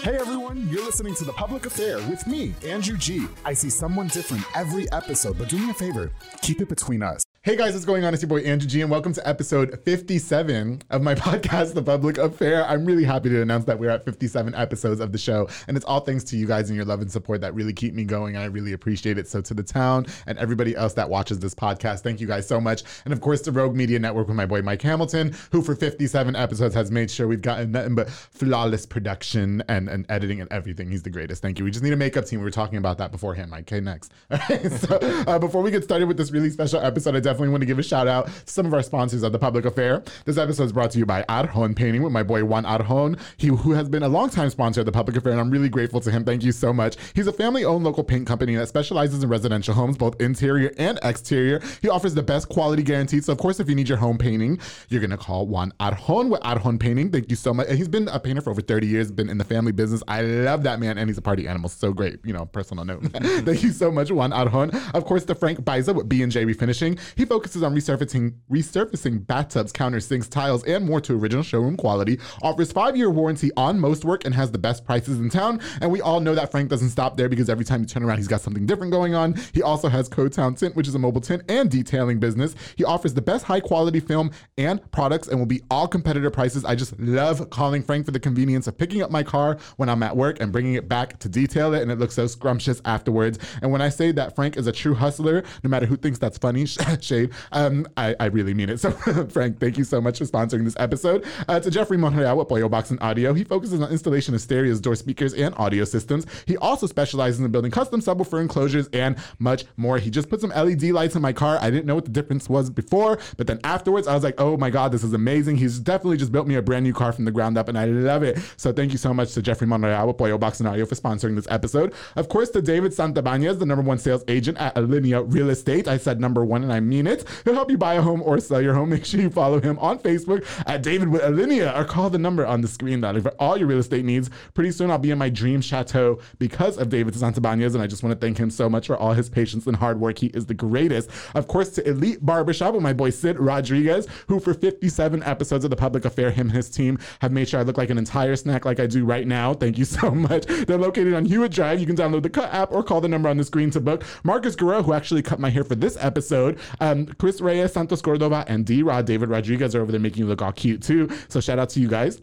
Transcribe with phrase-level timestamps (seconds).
[0.00, 3.24] Hey everyone, you're listening to The Public Affair with me, Andrew G.
[3.44, 7.22] I see someone different every episode, but do me a favor, keep it between us.
[7.44, 8.14] Hey guys, what's going on?
[8.14, 12.16] It's your boy Andrew G, and welcome to episode 57 of my podcast, The Public
[12.16, 12.64] Affair.
[12.64, 15.84] I'm really happy to announce that we're at 57 episodes of the show, and it's
[15.86, 18.36] all thanks to you guys and your love and support that really keep me going.
[18.36, 19.26] I really appreciate it.
[19.26, 22.60] So, to the town and everybody else that watches this podcast, thank you guys so
[22.60, 22.84] much.
[23.06, 26.36] And of course, the Rogue Media Network with my boy Mike Hamilton, who for 57
[26.36, 30.92] episodes has made sure we've gotten nothing but flawless production and, and editing and everything.
[30.92, 31.42] He's the greatest.
[31.42, 31.64] Thank you.
[31.64, 32.38] We just need a makeup team.
[32.38, 33.62] We were talking about that beforehand, Mike.
[33.62, 34.12] Okay, next.
[34.30, 34.96] All right, so,
[35.26, 37.78] uh, before we get started with this really special episode, I definitely want to give
[37.78, 40.02] a shout out to some of our sponsors of the public affair.
[40.26, 43.46] This episode is brought to you by Arjon Painting with my boy Juan Arjon, he,
[43.46, 46.10] who has been a longtime sponsor of the public affair, and I'm really grateful to
[46.10, 46.24] him.
[46.24, 46.96] Thank you so much.
[47.14, 50.98] He's a family owned local paint company that specializes in residential homes, both interior and
[51.02, 51.62] exterior.
[51.80, 53.24] He offers the best quality guaranteed.
[53.24, 54.58] So, of course, if you need your home painting,
[54.90, 57.10] you're going to call Juan Arjon with Arjon Painting.
[57.10, 57.68] Thank you so much.
[57.68, 60.02] And he's been a painter for over 30 years, been in the family business.
[60.06, 61.70] I love that man, and he's a party animal.
[61.70, 63.04] So great, you know, personal note.
[63.12, 64.74] Thank you so much, Juan Arjon.
[64.94, 66.98] Of course, the Frank Biza with B&J Refinishing.
[67.16, 72.18] He focuses on resurfacing resurfacing bathtubs, counters, sinks, tiles, and more to original showroom quality.
[72.42, 75.60] Offers five-year warranty on most work and has the best prices in town.
[75.80, 78.18] And we all know that Frank doesn't stop there because every time you turn around,
[78.18, 79.34] he's got something different going on.
[79.52, 82.54] He also has Code Town Tint, which is a mobile tint and detailing business.
[82.76, 86.64] He offers the best high-quality film and products and will be all competitor prices.
[86.64, 90.02] I just love calling Frank for the convenience of picking up my car when I'm
[90.02, 93.38] at work and bringing it back to detail it, and it looks so scrumptious afterwards.
[93.60, 96.38] And when I say that Frank is a true hustler, no matter who thinks that's
[96.38, 96.66] funny,
[97.12, 98.80] shade, um, I, I really mean it.
[98.80, 98.90] So,
[99.30, 101.24] Frank, thank you so much for sponsoring this episode.
[101.48, 104.80] Uh, to Jeffrey Monreal with Pollo Box and Audio, he focuses on installation of stereos,
[104.80, 106.26] door speakers, and audio systems.
[106.46, 109.98] He also specializes in building custom subwoofer enclosures and much more.
[109.98, 111.58] He just put some LED lights in my car.
[111.60, 114.56] I didn't know what the difference was before, but then afterwards, I was like, oh
[114.56, 115.56] my God, this is amazing.
[115.56, 117.84] He's definitely just built me a brand new car from the ground up, and I
[117.84, 118.38] love it.
[118.56, 121.36] So, thank you so much to Jeffrey Monreal with Pollo Box and Audio for sponsoring
[121.36, 121.94] this episode.
[122.16, 125.88] Of course, to David Santabanez, the number one sales agent at Alinea Real Estate.
[125.88, 127.01] I said number one, and I mean
[127.44, 128.90] He'll help you buy a home or sell your home.
[128.90, 132.46] Make sure you follow him on Facebook at David with Alinea or call the number
[132.46, 134.30] on the screen, darling, for all your real estate needs.
[134.54, 138.02] Pretty soon, I'll be in my dream chateau because of David Santabanez, and I just
[138.02, 140.18] want to thank him so much for all his patience and hard work.
[140.18, 141.10] He is the greatest.
[141.34, 145.70] Of course, to Elite Barbershop with my boy Sid Rodriguez, who for 57 episodes of
[145.70, 148.36] The Public Affair, him and his team have made sure I look like an entire
[148.36, 149.54] snack like I do right now.
[149.54, 150.44] Thank you so much.
[150.46, 151.80] They're located on Hewitt Drive.
[151.80, 154.04] You can download the Cut app or call the number on the screen to book.
[154.24, 158.02] Marcus Guerrero, who actually cut my hair for this episode, uh, um, Chris Reyes, Santos
[158.02, 161.08] Cordova, and D Rod David Rodriguez are over there making you look all cute too.
[161.28, 162.20] So shout out to you guys.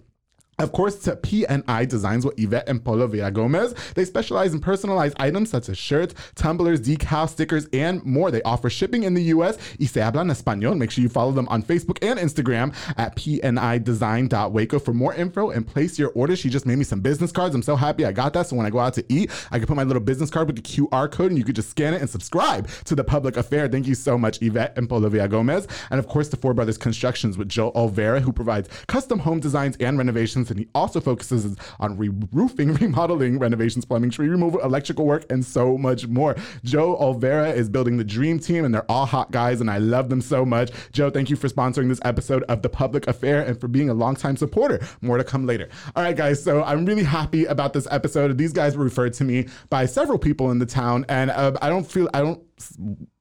[0.59, 3.73] Of course, P&I Designs with Yvette and Polo Villa Gomez.
[3.95, 8.29] They specialize in personalized items such as shirts, tumblers, decals, stickers, and more.
[8.29, 9.57] They offer shipping in the US.
[9.79, 10.77] Y se hablan español.
[10.77, 15.65] Make sure you follow them on Facebook and Instagram at pnidesign.waco for more info and
[15.65, 16.35] place your order.
[16.35, 17.55] She just made me some business cards.
[17.55, 18.47] I'm so happy I got that.
[18.47, 20.57] So when I go out to eat, I can put my little business card with
[20.57, 23.69] the QR code and you could just scan it and subscribe to the public affair.
[23.69, 25.69] Thank you so much, Yvette and Polo Villa Gomez.
[25.89, 29.77] And of course, the Four Brothers Constructions with Joe Olvera, who provides custom home designs
[29.79, 35.05] and renovations and he also focuses on re- roofing, remodeling, renovations, plumbing, tree removal, electrical
[35.05, 36.35] work, and so much more.
[36.63, 40.09] Joe Olvera is building the dream team, and they're all hot guys, and I love
[40.09, 40.71] them so much.
[40.91, 43.93] Joe, thank you for sponsoring this episode of The Public Affair and for being a
[43.93, 44.79] longtime supporter.
[45.01, 45.69] More to come later.
[45.95, 48.37] All right, guys, so I'm really happy about this episode.
[48.37, 51.69] These guys were referred to me by several people in the town, and uh, I
[51.69, 52.41] don't feel, I don't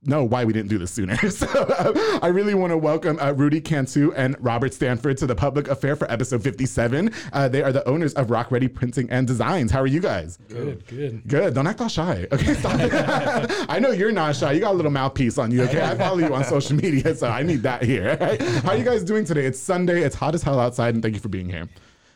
[0.03, 1.17] know why we didn't do this sooner.
[1.39, 5.37] So uh, I really want to welcome uh, Rudy Cantu and Robert Stanford to the
[5.37, 7.13] Public Affair for episode 57.
[7.33, 9.71] Uh, they are the owners of Rock Ready Printing and Designs.
[9.71, 10.39] How are you guys?
[10.49, 11.23] Good, good.
[11.29, 11.55] Good.
[11.55, 12.27] Don't act all shy.
[12.33, 12.81] Okay, stop.
[12.81, 12.91] It.
[13.69, 14.53] I know you're not shy.
[14.53, 15.63] You got a little mouthpiece on you.
[15.63, 18.17] Okay, I follow you on social media, so I need that here.
[18.21, 18.41] Right?
[18.41, 19.47] How are you guys doing today?
[19.47, 20.03] It's Sunday.
[20.03, 21.69] It's hot as hell outside, and thank you for being here.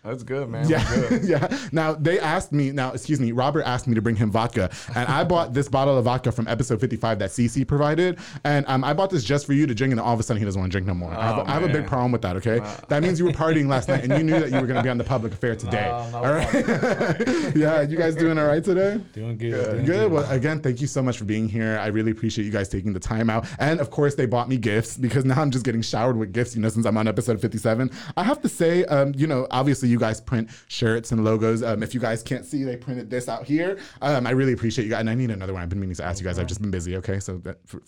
[0.04, 0.69] That's good, man.
[0.69, 1.25] Yeah, good.
[1.28, 1.56] yeah.
[1.70, 2.72] Now they asked me.
[2.72, 3.31] Now, excuse me.
[3.31, 6.49] Robert asked me to bring him vodka, and I bought this bottle of vodka from
[6.49, 9.93] episode fifty-five that CC provided, and um, I bought this just for you to drink,
[9.93, 11.12] and all of a sudden he doesn't want to drink no more.
[11.12, 12.34] I, have, Oh, a- I have a big problem with that.
[12.38, 12.58] Okay,
[12.88, 14.82] that means you were partying last night, and you knew that you were going to
[14.82, 15.87] be on the public affair today.
[15.88, 16.52] No, no all right.
[17.56, 19.00] yeah, you guys doing all right today?
[19.12, 19.70] Doing good.
[19.72, 20.10] doing Good.
[20.10, 21.78] Well, again, thank you so much for being here.
[21.78, 23.46] I really appreciate you guys taking the time out.
[23.60, 26.56] And of course, they bought me gifts because now I'm just getting showered with gifts,
[26.56, 27.88] you know, since I'm on episode 57.
[28.16, 31.62] I have to say, um, you know, obviously you guys print shirts and logos.
[31.62, 33.78] Um, if you guys can't see, they printed this out here.
[34.00, 35.00] Um, I really appreciate you guys.
[35.00, 35.62] And I need another one.
[35.62, 36.38] I've been meaning to ask you guys.
[36.38, 36.96] I've just been busy.
[36.96, 37.20] Okay.
[37.20, 37.82] So, that, for,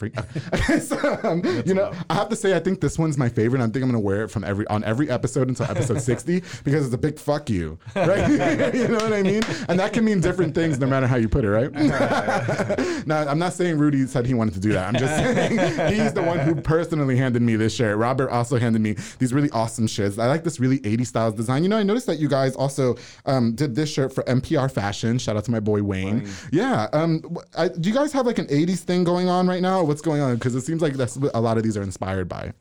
[0.54, 3.60] okay, so um, you know, I have to say, I think this one's my favorite.
[3.60, 6.40] I think I'm going to wear it from every on every episode until episode 60
[6.62, 7.78] because it's a big fuck you.
[7.94, 8.74] Right.
[8.74, 9.42] you know what I mean?
[9.68, 11.72] And that can mean different things no matter how you put it, right?
[13.06, 14.88] now, I'm not saying Rudy said he wanted to do that.
[14.88, 17.96] I'm just saying he's the one who personally handed me this shirt.
[17.96, 20.18] Robert also handed me these really awesome shirts.
[20.18, 21.62] I like this really 80s styles design.
[21.62, 25.16] You know, I noticed that you guys also um, did this shirt for NPR Fashion.
[25.18, 26.28] Shout out to my boy Wayne.
[26.52, 26.88] Yeah.
[26.92, 27.22] Um,
[27.56, 29.78] I, do you guys have like an 80s thing going on right now?
[29.78, 30.34] Or what's going on?
[30.34, 32.52] Because it seems like that's what a lot of these are inspired by.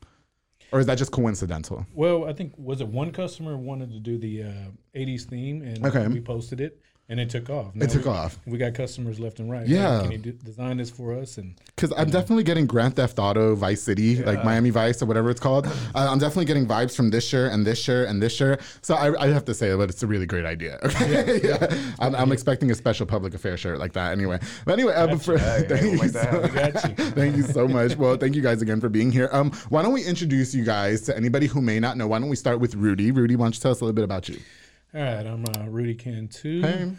[0.70, 1.84] Or is that just coincidental?
[1.94, 4.52] Well, I think was it one customer wanted to do the uh,
[4.96, 6.06] '80s theme, and Okay.
[6.08, 7.74] we posted it, and it took off.
[7.74, 8.38] Now It took we- off.
[8.46, 9.66] We got customers left and right.
[9.66, 9.98] Yeah.
[9.98, 11.36] Hey, can you do, design this for us?
[11.38, 15.30] And Because I'm definitely getting Grand Theft Auto, Vice City, like Miami Vice or whatever
[15.30, 15.66] it's called.
[15.66, 18.62] Uh, I'm definitely getting vibes from this shirt and this shirt and this shirt.
[18.80, 20.78] So I, I have to say, but it's a really great idea.
[20.94, 21.92] Okay, yeah.
[21.98, 24.12] I'm, I'm expecting a special public affair shirt like that.
[24.12, 26.94] Anyway, but anyway, uh, Hey, thank, you so, you.
[27.10, 27.96] thank you so much.
[27.96, 29.28] Well, thank you guys again for being here.
[29.32, 32.06] Um, why don't we introduce you guys to anybody who may not know?
[32.06, 33.10] Why don't we start with Rudy?
[33.10, 34.38] Rudy, why don't you tell us a little bit about you?
[34.94, 36.60] All right, I'm uh, Rudy Cantu.
[36.62, 36.92] Hey.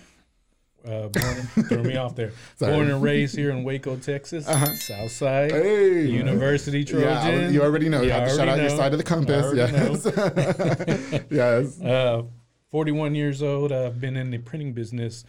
[0.86, 1.36] Uh, born,
[1.68, 2.32] threw me off there.
[2.58, 2.74] Sorry.
[2.74, 2.80] Uh-huh.
[2.82, 6.06] Born and raised here in Waco, Texas, South Side, Hey.
[6.06, 7.08] University Trojan.
[7.08, 8.02] Yeah, you already know.
[8.02, 9.56] You have to shout out your side of the compass.
[9.56, 11.26] Yes.
[11.32, 11.82] yes.
[11.86, 12.24] Uh,
[12.72, 13.72] 41 years old.
[13.72, 15.24] I've been in the printing business.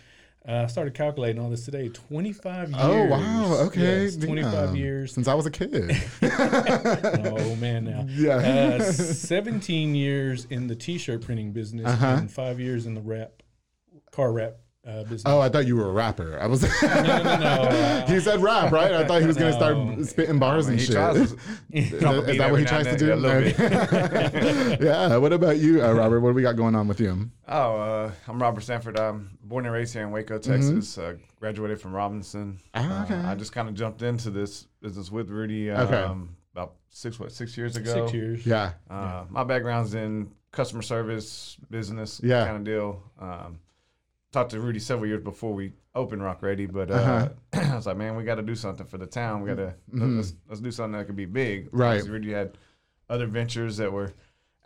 [0.49, 1.89] Uh, I started calculating all this today.
[1.89, 2.81] 25 years.
[2.81, 3.55] Oh wow!
[3.67, 4.77] Okay, Yes, 25 damn.
[4.77, 5.13] years.
[5.13, 5.91] since I was a kid.
[6.23, 8.07] oh man, now.
[8.09, 8.37] Yeah.
[8.79, 12.07] Uh, 17 years in the T-shirt printing business Uh-huh.
[12.21, 13.43] and five years in the wrap,
[14.13, 14.55] car wrap
[14.87, 15.23] uh, business.
[15.27, 16.39] Oh, I thought you were a rapper.
[16.41, 16.63] I was.
[16.83, 17.47] no, no, no.
[17.47, 18.93] Uh, he said rap, right?
[18.93, 20.93] I thought he was gonna start spitting bars and shit.
[20.93, 21.17] tries
[21.73, 23.07] Is to- that- is that what he tries to do?
[23.09, 24.81] yeah, a little bit.
[24.81, 25.17] yeah.
[25.17, 26.21] What about you, uh, Robert?
[26.21, 27.31] What do we got going on with you?
[27.49, 28.99] Oh, uh, I'm Robert Stanford.
[28.99, 30.97] I'm born and raised here in Waco, Texas.
[30.99, 32.59] Uh, graduated from Robinson.
[32.75, 32.93] Mm-hmm.
[32.93, 33.15] Ah, okay.
[33.15, 35.97] Uh, I just kind of jumped into this business with Rudy Okay.
[36.03, 37.93] um, about six what six years ago.
[37.93, 38.47] Six years.
[38.47, 38.73] Yeah.
[38.89, 42.45] Uh, My background's in customer service, business Yeah.
[42.47, 43.03] kind of deal.
[43.21, 43.59] Um,
[44.37, 47.29] talked to Rudy several years before we opened Rock Ready, but uh, Uh-huh.
[47.73, 49.41] I was like, man, we got to do something for the town.
[49.41, 51.69] We got to let's, let's do something that could be big.
[51.69, 51.77] Mm-hmm.
[51.79, 52.05] Right.
[52.05, 52.59] Rudy had
[53.09, 54.13] other ventures that were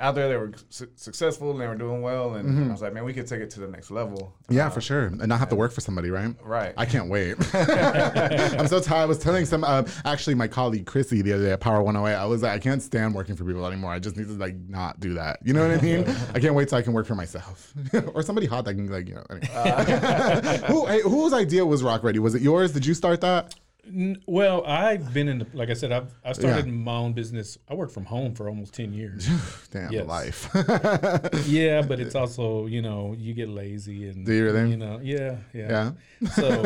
[0.01, 2.95] out there that were su- successful and they were doing well, and I was like,
[2.95, 4.35] man, we could take it to the next level.
[4.45, 4.55] Mm-hmm.
[4.55, 6.35] Yeah, Uh, for sure, and not have to work for somebody, right?
[6.43, 6.73] Right.
[6.77, 7.37] I can't wait.
[7.55, 9.03] I'm so tired.
[9.03, 12.17] I was telling some, uh, actually, my colleague Chrissy the other day at Power 108.
[12.17, 13.93] I was like, I can't stand working for people anymore.
[13.93, 15.39] I just need to like not do that.
[15.45, 16.09] You know what I mean?
[16.35, 17.73] I can't wait till I can work for myself
[18.15, 19.25] or somebody hot that can like you know.
[19.31, 20.61] Anyway.
[20.67, 22.19] who hey, whose idea was Rock Ready?
[22.19, 22.73] Was it yours?
[22.73, 23.55] Did you start that?
[23.87, 26.73] N- Well, I've been in the, like I said, I've, I started Yeah.
[26.73, 27.59] my own business.
[27.69, 29.27] I worked from home for almost 10 years.
[29.71, 30.07] Damn Yes.
[30.07, 30.49] life.
[31.47, 34.71] yeah, but it's also, you know, you get lazy and, Do you really?
[34.71, 35.93] you know, yeah, yeah.
[36.21, 36.29] yeah.
[36.31, 36.65] So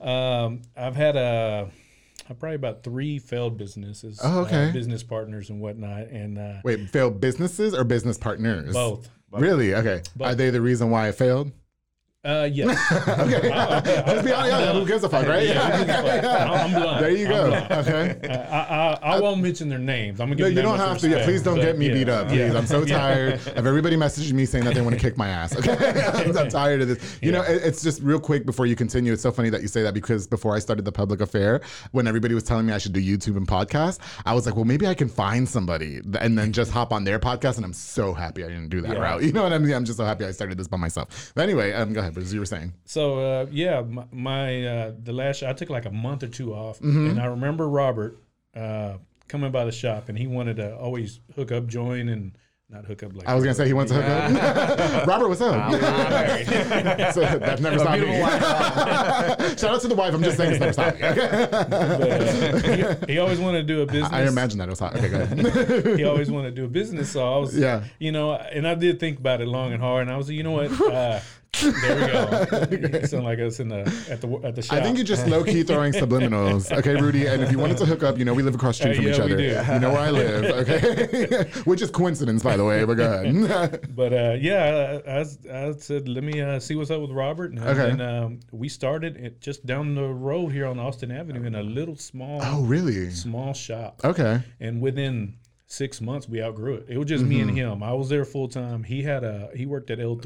[0.06, 1.70] um, I've had a,
[2.38, 4.68] probably about three failed businesses, Oh, okay.
[4.68, 6.08] uh, business partners and whatnot.
[6.08, 8.72] And uh, Wait, failed businesses or business partners?
[8.74, 9.08] both.
[9.30, 9.74] Really?
[9.74, 10.02] Okay.
[10.20, 11.52] Are they the reason why it failed?
[12.24, 12.76] Uh, yes.
[13.18, 13.48] Okay.
[13.48, 14.50] Let's be honest.
[14.50, 15.46] Yeah, who gives a fuck, right?
[15.46, 17.04] Yeah, I'm blind.
[17.04, 17.44] There you go.
[17.70, 18.18] Okay.
[18.28, 20.20] Uh, I, I, I won't mention their names.
[20.20, 21.08] I'm gonna give No, you don't have to.
[21.08, 22.54] Yeah, please don't get me yeah, beat up, please.
[22.54, 25.56] I'm so tired of everybody messaging me saying that they want to kick my ass.
[25.56, 25.76] Okay,
[26.12, 27.18] I'm, I'm tired of this.
[27.22, 29.12] You know, it, it's just real quick before you continue.
[29.12, 31.60] It's so funny that you say that because before I started the public affair,
[31.92, 34.64] when everybody was telling me I should do YouTube and podcast, I was like, well,
[34.64, 37.56] maybe I can find somebody and then just hop on their podcast.
[37.56, 39.02] And I'm so happy I didn't do that Yeah.
[39.02, 39.22] route.
[39.22, 39.72] You know what I mean?
[39.74, 41.32] I'm just so happy I started this by myself.
[41.34, 42.72] But anyway, um, go ahead, as you were saying.
[42.84, 46.54] So uh, yeah, my, my uh, the last I took like a month or two
[46.54, 47.10] off, Mm-hmm.
[47.10, 48.18] and I remember Robert
[48.56, 48.94] uh,
[49.28, 52.32] coming by the shop, and he wanted to always hook up, join, and
[52.70, 55.06] not hook up like I was gonna say he went to hook up.
[55.06, 55.72] Robert, what's up?
[57.14, 58.06] so that never stopped me.
[59.56, 60.12] Shout out to the wife.
[60.12, 61.06] I'm just saying it's never stopped me.
[61.06, 61.48] Okay?
[61.50, 64.12] But, uh, he, he always wanted to do a business.
[64.12, 64.94] I imagine that it was hot.
[64.96, 65.98] Okay, go ahead.
[65.98, 67.84] he always wanted to do a business, so I was, Yeah.
[67.98, 70.36] you know, and I did think about it long and hard, and I was, like,
[70.36, 71.20] you know what, uh,
[71.62, 71.96] There
[72.70, 72.88] we go.
[73.00, 74.74] You sound like us in the at the at the shop.
[74.78, 76.70] I think you're just low key throwing subliminals.
[76.76, 77.26] Okay, Rudy.
[77.26, 78.94] And if you wanted to hook up, you know, we live across the street Uh,
[78.96, 79.36] from yeah, each other.
[79.68, 79.72] do.
[79.74, 80.44] You know where I live.
[80.68, 81.48] Okay.
[81.64, 83.94] Which is coincidence, by the way, but go ahead.
[83.94, 87.50] But uh, yeah, I, I, I said, let me uh, see what's up with Robert.
[87.52, 87.74] And Okay.
[87.96, 91.62] then um, we started it just down the road here on Austin Avenue in a
[91.62, 93.10] little small, oh, really?
[93.10, 94.00] small shop.
[94.04, 94.40] Okay.
[94.60, 95.36] And within
[95.66, 96.86] six months, we outgrew it.
[96.88, 97.82] It was just me and him.
[97.82, 98.82] I was there full time.
[98.82, 100.16] He had a he worked at L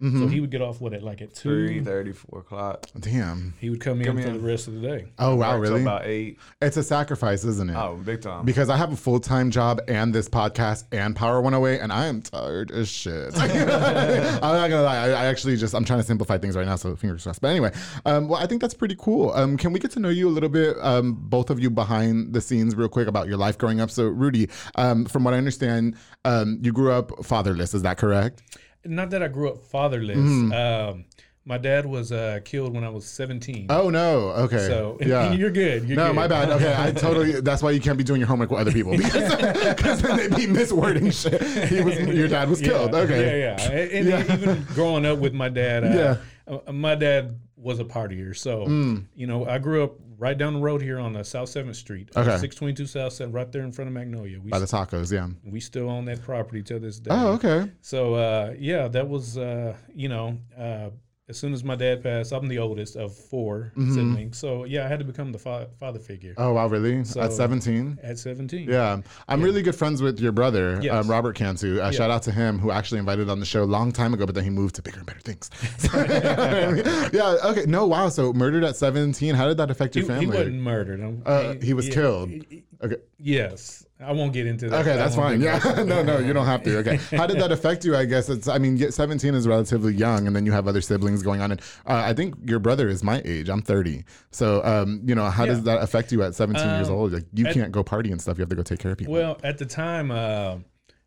[0.00, 1.84] 3 so he would get off what at like at Three two.
[1.84, 2.86] thirty, four o'clock.
[2.98, 3.54] Damn.
[3.60, 5.06] He would come in Come for the rest of the day.
[5.18, 5.82] Oh, wow, Work till really?
[5.82, 6.38] About eight.
[6.62, 7.76] It's a sacrifice, isn't it?
[7.76, 8.44] Oh, big time.
[8.46, 12.06] Because I have a full time job and this podcast and Power 108, and I
[12.06, 13.36] am tired as shit.
[13.38, 14.96] I'm not gonna lie.
[14.96, 17.40] I, I actually just I'm trying to simplify things right now, so fingers crossed.
[17.42, 17.72] But anyway,
[18.06, 19.32] um, well, I think that's pretty cool.
[19.32, 22.32] Um, can we get to know you a little bit, um, both of you behind
[22.32, 23.90] the scenes, real quick about your life growing up?
[23.90, 27.74] So, Rudy, um, from what I understand, um, you grew up fatherless.
[27.74, 28.42] Is that correct?
[28.84, 30.16] Not that I grew up fatherless.
[30.16, 30.52] Mm-hmm.
[30.52, 31.04] Um,
[31.44, 33.66] my dad was uh, killed when I was 17.
[33.70, 34.30] Oh no.
[34.30, 34.58] Okay.
[34.66, 35.32] So yeah.
[35.32, 35.84] you're good.
[35.88, 36.16] You're no, good.
[36.16, 36.50] my bad.
[36.50, 37.40] Okay, I totally.
[37.40, 40.46] That's why you can't be doing your homework with other people because, then they'd be
[40.46, 41.42] miswording shit.
[41.68, 42.94] He was, your dad was killed.
[42.94, 43.40] Okay.
[43.40, 43.70] Yeah, yeah.
[43.72, 44.34] And, Yeah.
[44.34, 46.16] even growing up with my dad, uh,
[46.48, 46.72] Yeah.
[46.72, 48.36] my dad was a partier.
[48.36, 49.04] So, Mm.
[49.14, 52.10] you know, I grew up right down the road here on uh, South 7th Street.
[52.14, 52.36] Okay.
[52.36, 54.38] 622 South 7th, right there in front of Magnolia.
[54.38, 55.28] We, By the tacos, yeah.
[55.50, 57.10] we still own that property to this day.
[57.10, 57.70] Oh, okay.
[57.80, 60.90] So, uh, yeah, that was, uh, you know, uh,
[61.30, 63.94] as soon as my dad passed, I'm the oldest of 4 Mm-hmm.
[63.94, 64.38] siblings.
[64.38, 67.04] So, yeah, I had to become the fa- father figure Oh wow, really?
[67.04, 67.98] So- At 17?
[68.02, 68.68] at 17.
[68.68, 70.92] Yeah, I'm really good friends with your brother, Yes.
[70.94, 71.80] um, Robert Cantu.
[71.80, 74.26] Uh, Shout out to him, who actually invited on the show a long time ago,
[74.26, 75.50] but then he moved to bigger and better things.
[77.12, 77.36] yeah.
[77.44, 77.64] Okay.
[77.66, 77.86] No.
[77.86, 78.08] Wow.
[78.08, 79.34] So murdered at 17.
[79.34, 80.26] How did that affect your he family?
[80.26, 81.22] He wasn't murdered.
[81.26, 82.28] Uh, he was yeah, killed.
[82.30, 82.96] he- he- Okay.
[83.18, 83.84] Yes.
[84.02, 84.80] I won't get into that.
[84.80, 85.40] Okay, that's fine.
[85.40, 86.78] Yeah, no, no, you don't have to.
[86.78, 87.94] Okay, how did that affect you?
[87.96, 88.48] I guess it's.
[88.48, 91.52] I mean, seventeen is relatively young, and then you have other siblings going on.
[91.52, 93.48] And uh, I think your brother is my age.
[93.48, 94.04] I'm thirty.
[94.30, 97.12] So, um, you know, how does that affect you at seventeen years Um, old?
[97.12, 98.38] Like, you at- can't go party and stuff.
[98.38, 99.12] You have to go take care of people.
[99.12, 100.56] Well, at the time, uh,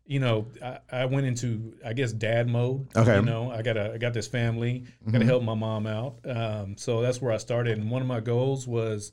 [0.06, 2.88] you know, I, I went into, I guess, dad mode.
[2.94, 3.10] Okay.
[3.10, 3.26] Mm-hmm.
[3.26, 4.84] You know, I got I got this family.
[5.10, 6.16] Got to help my mom out.
[6.24, 7.78] Um, so that's where I started.
[7.78, 9.12] And one of my goals was,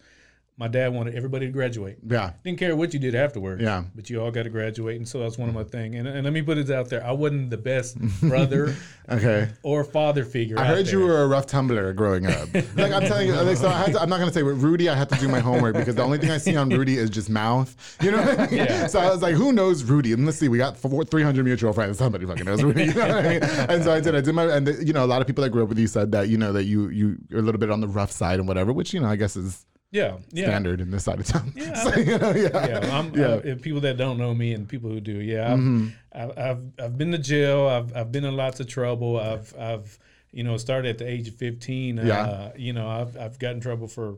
[0.61, 1.97] my dad wanted everybody to graduate.
[2.07, 3.63] yeah, Didn't care what you did afterwards.
[3.63, 3.83] Yeah.
[3.95, 5.95] But you all got to graduate, and so that's one of my things.
[5.95, 8.75] And, and let me put it out there: I wasn't the best brother
[9.09, 9.49] okay.
[9.63, 10.59] or father figure.
[10.59, 12.53] I heard you were a rough tumbler growing up.
[12.75, 14.87] like I'm telling you, like, so I had to, I'm not gonna say with Rudy.
[14.87, 17.09] I had to do my homework because the only thing I see on Rudy is
[17.09, 17.97] just mouth.
[17.99, 18.59] You know I mean?
[18.59, 18.85] Yeah.
[18.85, 20.13] So I was like, who knows Rudy?
[20.13, 21.97] And let's see, we got four, 300 mutual friends.
[21.97, 22.83] Somebody fucking knows Rudy.
[22.83, 23.41] You know what I mean?
[23.71, 24.15] And so I did.
[24.15, 24.45] I did my.
[24.45, 26.29] And the, you know, a lot of people that grew up with you said that
[26.29, 28.71] you know that you you you're a little bit on the rough side and whatever,
[28.71, 30.17] which you know I guess is Yeah.
[30.31, 30.45] Yeah.
[30.47, 31.51] standard in this side of town.
[31.55, 32.67] Yeah, So, you know, yeah.
[32.67, 33.27] yeah, I'm, Yeah.
[33.27, 35.87] I, and people that don't know me and people who do, yeah, I've, Mm-hmm.
[36.13, 37.67] I've, I've I've been to jail.
[37.67, 39.19] I've I've been in lots of trouble.
[39.19, 39.99] I've I've
[40.31, 41.97] you know started at the age of fifteen.
[41.97, 42.21] Yeah.
[42.23, 44.17] Uh, you know, I've I've got in trouble for.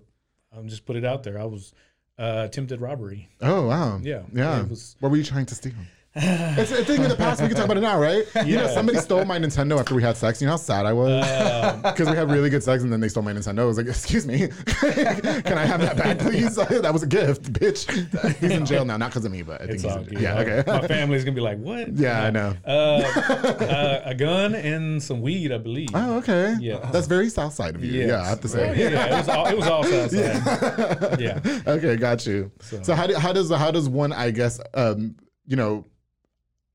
[0.56, 1.40] I'm just put it out there.
[1.40, 1.74] I was
[2.20, 3.30] uh, attempted robbery.
[3.42, 4.00] Oh wow.
[4.04, 4.22] Yeah.
[4.32, 4.62] Yeah.
[4.62, 5.74] It was- what were you trying to steal?
[6.16, 7.42] it's a thing in the past.
[7.42, 8.24] We can talk about it now, right?
[8.46, 10.40] You know, somebody stole my Nintendo after we had sex.
[10.42, 13.00] You know how sad I was Um, because we had really good sex, and then
[13.00, 13.62] they stole my Nintendo.
[13.62, 16.56] I was like, "Excuse me, can I have that back, please?
[16.56, 17.90] that was a gift, bitch."
[18.38, 20.10] He's in jail now, not because of me, but I think It's he's all in
[20.10, 20.22] jail.
[20.22, 20.40] Yeah.
[20.40, 20.64] Okay.
[20.72, 21.92] My family's gonna be like, what?
[21.94, 22.54] Yeah, I know.
[22.64, 25.90] Uh, uh, a gun and some weed, I believe.
[25.96, 26.56] Oh, okay.
[26.60, 26.78] Yeah.
[26.92, 27.92] That's very south side of you.
[27.92, 28.10] Yes.
[28.10, 28.80] Yeah, I have to Oh, say.
[28.80, 31.20] yeah, yeah, it was all, it was all outside.
[31.20, 31.40] Yeah.
[31.66, 32.52] okay, got you.
[32.84, 35.16] So, how, do, how does how does one, I guess, um,
[35.48, 35.86] you know,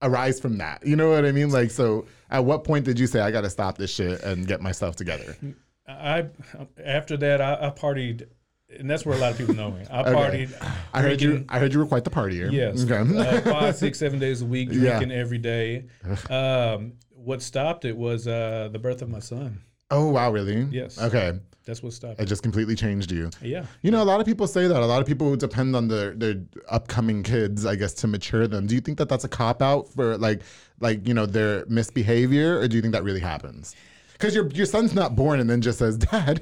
[0.03, 0.85] arise from that?
[0.87, 1.51] You know what I mean?
[1.51, 4.47] Like, so at what point did you say I got to stop this shit and
[4.47, 5.37] get myself together?
[5.87, 6.27] I
[6.85, 8.27] after that I, I partied,
[8.79, 9.85] and that's where a lot of people know me.
[9.91, 10.51] I partied.
[10.93, 11.45] I heard you.
[11.49, 12.53] I heard you were quite the partier.
[12.53, 13.19] Yes, Okay.
[13.19, 14.99] uh, five, six, seven days a week, Yeah.
[14.99, 15.87] drinking every day.
[16.29, 19.63] Um, what stopped it was uh, the birth of my son.
[19.91, 20.63] oh wow, really?
[20.71, 21.01] Yes.
[21.01, 21.39] Okay.
[21.69, 23.29] That's what stopped It just completely changed you.
[23.43, 23.67] Yeah.
[23.83, 24.83] You know, a lot of people say that.
[24.83, 26.37] A lot of people depend on their their
[26.71, 28.67] upcoming kids, I guess, to mature them.
[28.67, 30.41] Do you think that that's a cop out for like
[30.81, 33.77] like you know their misbehavior, or do you think that really happens?
[34.15, 36.41] Because your your son's not born and then just says, "Dad,"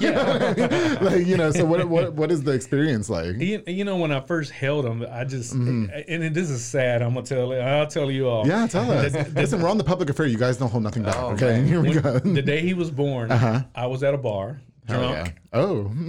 [0.00, 1.04] you know what I mean?
[1.04, 1.50] Like you know.
[1.50, 3.36] So what what what is the experience like?
[3.36, 5.90] You, you know, when I first held him, I just Mm-hmm.
[6.08, 7.02] and this is sad.
[7.02, 7.58] I'm gonna tell it.
[7.60, 8.46] I'll tell you all.
[8.48, 9.12] Yeah, tell us.
[9.34, 10.24] Listen, we're on the public affair.
[10.24, 11.16] You guys don't hold nothing back.
[11.18, 11.66] Oh, okay, man.
[11.72, 12.18] here we When- go.
[12.20, 15.34] the day he was born, I was at a bar, drunk.
[15.52, 15.90] Oh.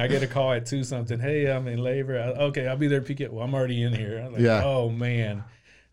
[0.00, 1.18] I get a call at two something.
[1.18, 2.18] Hey, I'm in labor.
[2.18, 3.00] I, okay, I'll be there.
[3.00, 3.32] Pick it.
[3.32, 4.18] Well, I'm already in here.
[4.24, 4.62] I'm like, Yeah.
[4.64, 5.42] Oh man,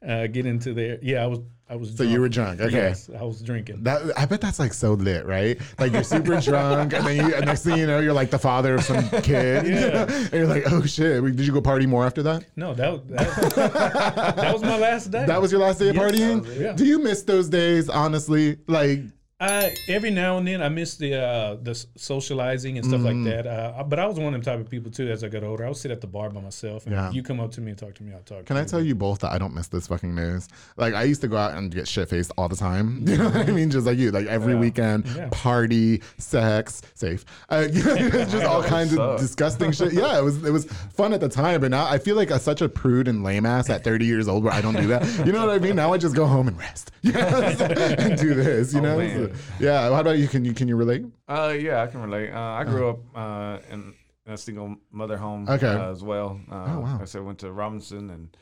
[0.08, 1.00] uh, get into there.
[1.02, 1.40] Yeah, I was.
[1.70, 1.96] I was.
[1.96, 2.60] So you were drunk.
[2.60, 2.76] Okay.
[2.76, 3.84] Yes, I was drinking.
[3.84, 5.58] That I bet that's like so lit, right?
[5.80, 8.38] Like you're super drunk, and then you, and next thing you know, you're like the
[8.38, 10.06] father of some kid, Yeah.
[10.10, 12.46] and you're like, oh shit, did you go party more after that?
[12.58, 15.26] no, that that, that was my last day.
[15.26, 16.12] That was your last day of Yes.
[16.12, 16.60] partying.
[16.60, 16.74] Yeah.
[16.74, 17.88] Do you miss those days?
[17.90, 19.00] Honestly, like
[19.40, 23.26] I every now and then I miss the uh, the socializing and stuff Mm-hmm.
[23.26, 23.48] like that.
[23.48, 25.10] Uh, but I was one of them type of people too.
[25.10, 26.86] As I got older, I would sit at the bar by myself.
[26.86, 27.12] And Yeah.
[27.12, 28.46] you come up to me and talk to me, I'll talk.
[28.46, 28.70] Can to I you.
[28.70, 30.48] tell you both that I don't miss this fucking news?
[30.78, 33.04] Like I used to go out and get shit faced all the time.
[33.14, 33.70] You know what I mean?
[33.70, 35.28] Just like you, like every weekend, Yeah.
[35.32, 39.94] party, sex, safe, uh, it's just all that kinds of disgusting shit.
[39.94, 42.40] Yeah, it was it was fun at the time, but now I feel like a,
[42.40, 45.04] such a prude and lame ass at 30 years old where I don't do that.
[45.26, 45.76] You know what I mean?
[45.76, 48.74] Now I just go home and rest, yes, and do this.
[48.74, 49.23] You Oh, know?
[49.60, 49.90] Yeah.
[49.90, 50.28] How about you?
[50.28, 51.06] Can you can you relate?
[51.28, 52.32] Uh, yeah, I can relate.
[52.32, 53.94] Uh, I grew up uh, in,
[54.26, 55.68] a single mother home Okay.
[55.68, 56.40] uh, as well.
[56.50, 56.94] Uh, Oh, wow.
[56.94, 58.38] Like I said, went to Robinson, and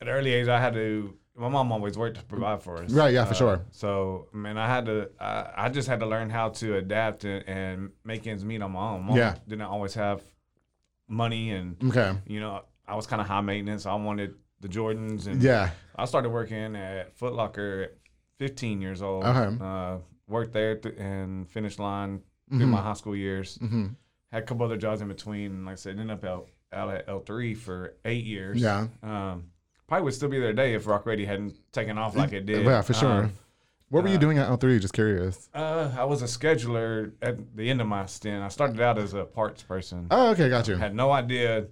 [0.00, 1.14] at an early age, I had to.
[1.36, 2.92] My mom always worked to provide for us.
[2.92, 3.60] Right, yeah, for Uh, sure.
[3.72, 5.10] So, man, I had to.
[5.18, 8.70] I, I just had to learn how to adapt and, and make ends meet on
[8.70, 9.02] my own.
[9.02, 9.34] Mom Yeah.
[9.48, 10.22] didn't always have
[11.08, 12.12] money, and Okay.
[12.26, 13.84] you know, I was kind of high maintenance.
[13.86, 15.70] I wanted the Jordans, and Yeah.
[15.96, 17.92] I started working at Foot Locker at
[18.38, 19.24] 15 years old.
[19.24, 19.56] Okay.
[19.62, 22.58] Uh, worked there th- and finished line Mm-hmm.
[22.58, 23.58] through my high school years.
[24.30, 25.64] Had a couple other jobs in between.
[25.64, 28.60] Like I said, ended up out, out at L3 for eight years.
[28.60, 28.88] Yeah.
[29.02, 29.44] Um,
[29.86, 32.66] probably would still be there today if Rock Ready hadn't taken off like it did.
[32.66, 33.10] Yeah, for sure.
[33.24, 33.32] Um,
[33.88, 34.78] what were you doing at L3?
[34.78, 35.48] Just curious.
[35.54, 38.42] uh, I was a scheduler at the end of my stint.
[38.42, 40.08] I started out as a parts person.
[40.10, 40.76] Oh, okay, got you.
[40.76, 41.64] Had no idea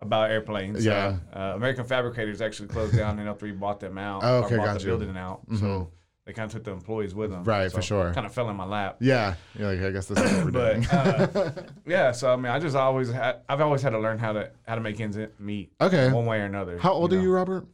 [0.00, 0.84] about airplanes.
[0.84, 1.16] Yeah.
[1.32, 4.22] Uh, American Fabricators actually closed down and L3 bought them out.
[4.24, 4.86] Oh, or okay, bought got the you.
[4.86, 5.42] building out.
[5.58, 5.90] So
[6.28, 7.42] they kind of took the employees with them.
[7.42, 8.12] Right, for sure.
[8.12, 8.98] Kind of fell in my lap.
[9.00, 9.34] Yeah.
[9.58, 9.68] Yeah.
[9.68, 10.86] Like, I guess this is what we're doing.
[10.90, 11.50] But uh,
[11.86, 13.40] yeah, so I mean, I just always had.
[13.48, 15.72] I've always had to learn how to how to make ends meet.
[15.80, 16.12] Okay.
[16.12, 16.78] One way or another.
[16.78, 17.66] How old are you, Robert?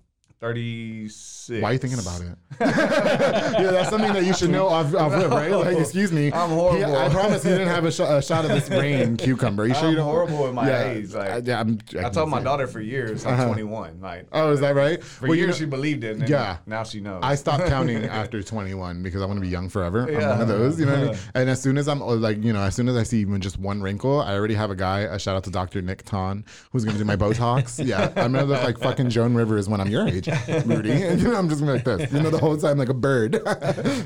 [0.45, 1.63] Thirty six.
[1.63, 2.37] Why are you thinking about it?
[2.61, 5.51] yeah, that's something that you should know off, off rip, right?
[5.51, 6.31] Like, excuse me.
[6.31, 6.77] I'm horrible.
[6.79, 9.67] He- I promise you didn't have a, sh- a shot of this rain cucumber.
[9.67, 10.05] You sure I'm you don't?
[10.05, 13.25] horrible with my yeah, age, like, I, yeah, I'm, I told my daughter for years
[13.25, 14.01] I'm 21.
[14.03, 15.03] Like Oh, is that right?
[15.03, 16.29] for Well, you years know- she believed it.
[16.29, 16.59] Yeah.
[16.67, 17.21] Now she knows.
[17.25, 20.07] I stopped counting after 21 because I want to be young forever.
[20.07, 21.17] I'm one of those, you know what I mean?
[21.35, 23.41] And as soon as I'm uh, like, you know, as soon as I see even
[23.41, 25.81] just one wrinkle, I already have a guy, a shout out to Dr.
[25.81, 27.85] Nick Ton, who's going to do my Botox.
[27.85, 28.09] yeah.
[28.17, 30.29] I'm going to look like fucking Joan Rivers when I'm your age,
[30.65, 30.93] Rudy.
[30.93, 33.41] And, you know, I'm just like this, you know, the whole time like a bird.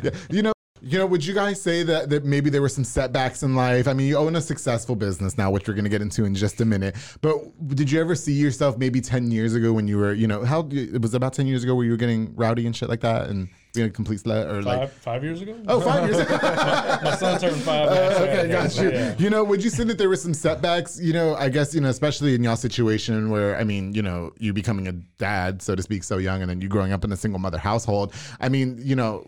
[0.02, 0.10] yeah.
[0.30, 3.42] You know, you know, would you guys say that, that maybe there were some setbacks
[3.42, 3.88] in life?
[3.88, 6.34] I mean, you own a successful business now, which we're going to get into in
[6.34, 6.96] just a minute.
[7.20, 7.36] But
[7.74, 10.68] did you ever see yourself maybe 10 years ago when you were, you know, how
[10.70, 13.28] it was about 10 years ago where you were getting rowdy and shit like that
[13.28, 15.56] and being a complete slut or Five, like, five years ago?
[15.68, 16.38] oh, five years ago?
[16.42, 17.88] my son turned five.
[17.88, 18.90] Uh, okay, got you.
[18.90, 19.14] yeah.
[19.18, 20.98] You know, would you say that there were some setbacks?
[21.00, 24.32] You know, I guess you know, especially in y'all situation where I mean, you know,
[24.38, 27.12] you becoming a dad, so to speak, so young, and then you growing up in
[27.12, 28.12] a single mother household.
[28.40, 29.26] I mean, you know,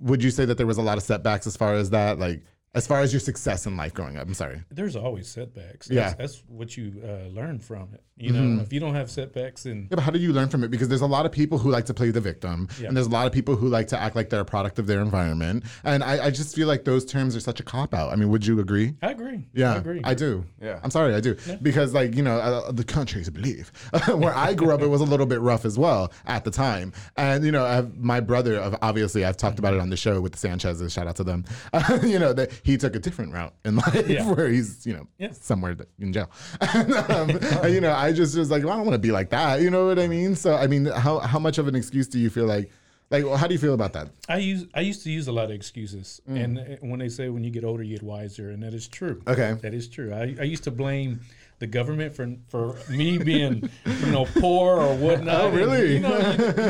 [0.00, 2.42] would you say that there was a lot of setbacks as far as that, like
[2.74, 4.26] as far as your success in life growing up?
[4.26, 4.62] I'm sorry.
[4.70, 5.90] There's always setbacks.
[5.90, 6.04] Yeah.
[6.08, 8.02] That's, that's what you uh, learn from it.
[8.16, 10.62] You know, if you don't have setbacks, then Yeah, but how do you learn from
[10.62, 10.70] it?
[10.70, 12.86] Because there's a lot of people who like to play the victim, Yeah.
[12.86, 14.86] and there's a lot of people who like to act like they're a product of
[14.86, 15.64] their environment.
[15.82, 18.12] And I, I just feel like those terms are such a cop out.
[18.12, 18.94] I mean, would you agree?
[19.02, 19.48] I agree.
[19.54, 20.00] Yeah, I agree.
[20.04, 20.44] I do.
[20.60, 20.78] Yeah.
[20.84, 21.36] I'm sorry, I do.
[21.62, 23.72] Because, like, you know, uh, the country to believe.
[24.06, 26.92] Where I grew up, it was a little bit rough as well at the time.
[27.16, 30.20] And, you know, I have my brother, obviously, I've talked about it on the show
[30.20, 31.44] with the Sanchez's, shout out to them.
[32.04, 34.30] you know, that he took a different route in life Yeah.
[34.30, 35.32] where he's, you know, Yeah.
[35.32, 36.30] somewhere in jail.
[36.60, 39.12] and, um, and, you know, I just was like, well, I don't want to be
[39.12, 39.60] like that.
[39.60, 40.34] You know what I mean?
[40.36, 42.70] So, I mean, how, how much of an excuse do you feel like?
[43.10, 44.08] Like, how do you feel about that?
[44.26, 46.44] I use I used to use a lot of excuses, Mm.
[46.44, 48.88] and uh, when they say when you get older you get wiser, and that is
[48.88, 49.20] true.
[49.26, 49.52] Okay.
[49.60, 50.14] that is true.
[50.14, 51.20] I, I used to blame
[51.62, 55.40] the government for for me being you know poor or whatnot.
[55.42, 55.94] Oh, and, really?
[55.94, 56.10] you know,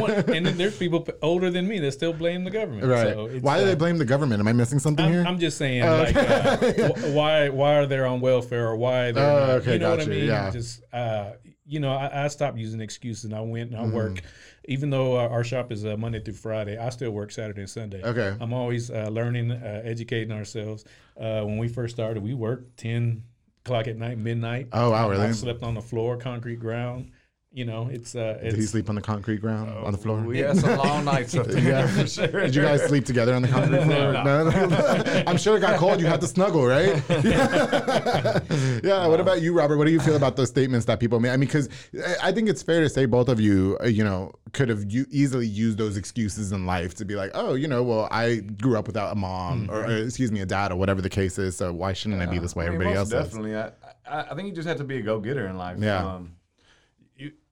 [0.03, 2.87] want- and then there's people older than me that still blame the government.
[2.87, 3.15] Right.
[3.15, 4.41] So it's, Why do uh, they blame the government?
[4.41, 5.25] Am I missing something I'm, here?
[5.27, 9.25] I'm just saying, like, uh, wh- why why are they on welfare or why they're
[9.31, 10.27] Oh, not, okay, you know what I gotcha, mean?
[10.27, 10.51] yeah.
[10.51, 11.31] Just uh,
[11.65, 14.17] you know, I, I stopped using excuses and I went and I work.
[14.17, 14.27] Mm-hmm.
[14.67, 17.71] Even though our, our shop is uh, Monday through Friday, I still work Saturday and
[17.71, 18.01] Sunday.
[18.03, 18.37] Okay.
[18.41, 20.85] I'm always uh, learning, uh, educating ourselves.
[21.17, 23.25] Uh, when we first started, we worked ten
[23.65, 24.69] o'clock at night, midnight.
[24.73, 27.12] Oh, wow, I slept on the floor, concrete ground.
[27.55, 30.19] You know, it's uh, Did he sleep on the concrete ground on the floor?
[30.23, 31.87] we had some long nights up there Yeah.
[31.87, 32.27] for sure.
[32.29, 34.13] Did you guys sleep together on the concrete floor?
[34.15, 34.49] No.
[34.49, 34.67] no.
[34.69, 35.23] no?
[35.27, 36.01] I'm sure it got cold.
[36.01, 37.03] You had to snuggle, right?
[37.11, 39.07] yeah.
[39.07, 39.77] What about you, Robert?
[39.77, 41.31] What do you feel about those statements that people make?
[41.33, 41.69] I mean, because
[42.23, 45.07] I think it's fair to say both of you, uh, you know, could have u-
[45.11, 48.79] easily used those excuses in life to be like, oh, you know, well, I grew
[48.79, 51.57] up without a mom or, or excuse me, a dad or whatever the case is.
[51.57, 52.65] So why shouldn't I be this way?
[52.65, 53.27] I mean, Everybody else most is.
[53.33, 53.57] definitely.
[53.57, 53.71] I,
[54.11, 55.77] I, I think you just have to be a go getter in life.
[55.79, 56.15] Yeah.
[56.15, 56.42] Um, you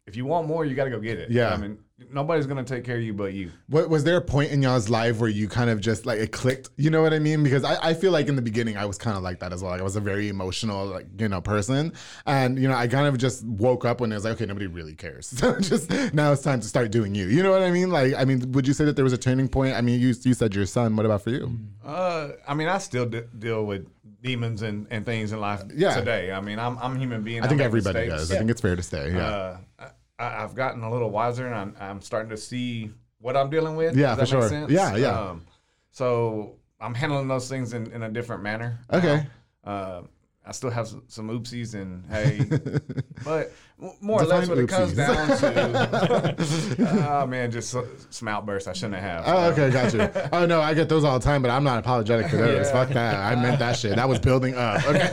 [0.07, 1.31] if you want more, you got to go get it.
[1.31, 1.53] Yeah.
[1.53, 1.79] I mean,
[2.11, 3.51] nobody's gonna take care of you but you.
[3.69, 6.33] What was there a point in y'all's life where you kind of just like it
[6.33, 6.71] clicked?
[6.77, 7.43] You know what I mean?
[7.43, 9.63] Because I, I feel like in the beginning I was kind of like that as
[9.63, 9.73] well.
[9.73, 11.93] Like I was a very emotional like you know person,
[12.27, 14.67] and you know I kind of just woke up when it was like okay nobody
[14.67, 15.27] really cares.
[15.41, 17.27] So just now it's time to start doing you.
[17.27, 17.91] You know what I mean?
[17.91, 19.75] Like I mean, would you say that there was a turning point?
[19.75, 20.97] I mean, you you said your son.
[20.97, 21.59] What about for you?
[21.85, 23.87] Uh, I mean, I still de- deal with
[24.23, 25.95] demons and, and things in life Yeah.
[25.99, 26.31] today.
[26.33, 27.43] I mean, I'm I'm a human being.
[27.43, 28.23] I think everybody mistakes.
[28.29, 28.33] does.
[28.33, 29.13] I think it's fair to say.
[29.13, 29.57] Yeah.
[29.79, 29.89] Uh,
[30.21, 33.75] I, I've gotten a little wiser, and I'm I'm starting to see what I'm dealing
[33.77, 33.97] with.
[33.97, 34.49] Yeah, for sure.
[34.49, 34.71] sense?
[34.71, 35.19] Yeah, yeah.
[35.19, 35.47] Um,
[35.91, 38.79] so I'm handling those things in, in a different manner.
[38.93, 39.27] Okay.
[39.65, 40.03] Uh,
[40.51, 42.41] I still have some, some oopsies, and hey,
[43.25, 43.53] but
[44.01, 47.73] more or less, Define when it comes down to, oh man, just
[48.11, 49.23] some outbursts I shouldn't have.
[49.27, 50.11] Oh, okay, got you.
[50.33, 52.67] Oh no, I get those all the time, but I'm not apologetic for those.
[52.67, 52.73] Yeah.
[52.73, 53.15] Fuck that.
[53.15, 53.95] I meant that shit.
[53.95, 54.85] That was building up.
[54.89, 55.09] Okay.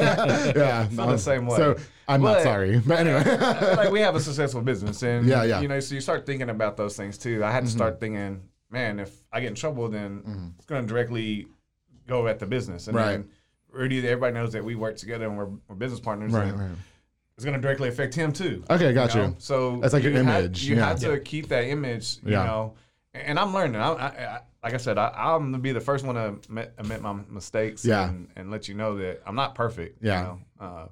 [0.56, 0.88] yeah.
[0.89, 1.58] The um, same way.
[1.58, 2.80] So I'm not sorry.
[2.80, 3.38] But anyway.
[3.76, 5.54] like we have a successful business, and Yeah, yeah.
[5.54, 5.62] Mm-hmm.
[5.62, 7.43] you know, so you start thinking about those things too.
[7.43, 8.15] I had to start mm-hmm.
[8.15, 10.47] thinking, man, if I get in trouble, then mm-hmm.
[10.58, 11.45] it's going to directly
[12.08, 13.12] go at the business, and Right.
[13.12, 13.30] then
[13.71, 16.71] Rudy, everybody knows that we work together and we're, we're business partners, right, right.
[17.36, 18.63] it's going to directly affect him too.
[18.69, 19.21] Okay, got you.
[19.21, 19.36] know?
[19.38, 20.88] So That's like your you had- image, you yeah.
[20.88, 22.45] have to keep that image, you Yeah.
[22.45, 22.73] know.
[23.13, 23.82] And I'm learning.
[23.82, 26.73] I, I, I, like I said, I, I'm gonna be the first one to admit,
[26.77, 28.10] admit my mistakes, Yeah.
[28.10, 30.03] and, and let you know that I'm not perfect.
[30.03, 30.19] Yeah.
[30.19, 30.39] You know?
[30.60, 30.88] uh,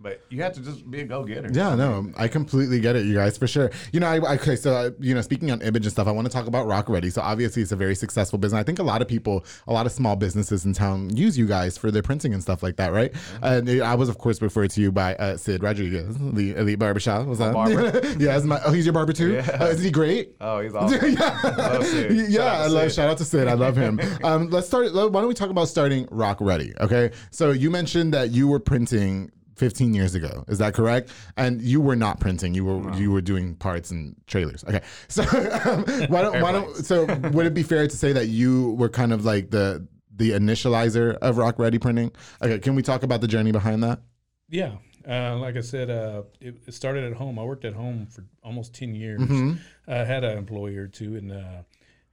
[0.00, 1.50] but you have to just be a go getter.
[1.52, 3.70] Yeah, no, I completely get it, you guys, for sure.
[3.92, 6.12] You know, I, I okay, so uh, you know, speaking on image and stuff, I
[6.12, 7.10] want to talk about Rock Ready.
[7.10, 8.60] So obviously, it's a very successful business.
[8.60, 11.46] I think a lot of people, a lot of small businesses in town use you
[11.46, 13.12] guys for their printing and stuff like that, right?
[13.42, 16.78] And uh, I was, of course, referred to you by uh, Sid Rodriguez, the elite
[16.78, 17.26] barbershop.
[17.26, 17.52] Was that?
[17.52, 18.06] barber.
[18.18, 19.34] yeah, my, oh, he's your barber too.
[19.34, 19.58] Yeah.
[19.60, 20.36] Uh, is he great?
[20.40, 21.12] Oh, he's awesome.
[21.12, 22.44] yeah, Shout yeah.
[22.44, 23.48] I love shout out to Sid.
[23.48, 24.00] I love him.
[24.22, 24.94] um, let's start.
[24.94, 26.72] Why don't we talk about starting Rock Ready?
[26.80, 27.10] Okay.
[27.30, 30.44] So you mentioned that you were printing 15 years ago.
[30.48, 31.10] Is that correct?
[31.36, 32.54] And you were not printing.
[32.54, 34.64] You were you were doing parts and trailers.
[34.64, 34.80] Okay.
[35.08, 38.72] So um, why don't why don't so would it be fair to say that you
[38.72, 42.12] were kind of like the the initializer of Rock Ready printing?
[42.42, 42.58] Okay.
[42.58, 44.00] Can we talk about the journey behind that?
[44.48, 44.76] Yeah.
[45.08, 47.38] Uh, like I said, uh, it, it started at home.
[47.38, 49.20] I worked at home for almost 10 years.
[49.20, 49.54] Mm-hmm.
[49.86, 51.16] I had an employer too.
[51.16, 51.62] And, uh,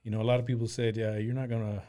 [0.04, 1.84] you know, a lot of people said, yeah, you're not going to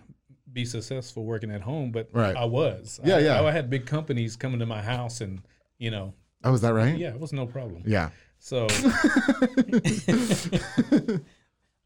[0.52, 1.92] be successful working at home.
[1.92, 2.36] But Right.
[2.36, 3.00] I was.
[3.04, 3.42] Yeah, I, yeah.
[3.42, 5.40] I had big companies coming to my house and,
[5.78, 6.96] you know, Oh, is that right?
[6.96, 7.82] yeah, it was no problem.
[7.86, 8.10] Yeah.
[8.38, 8.66] So,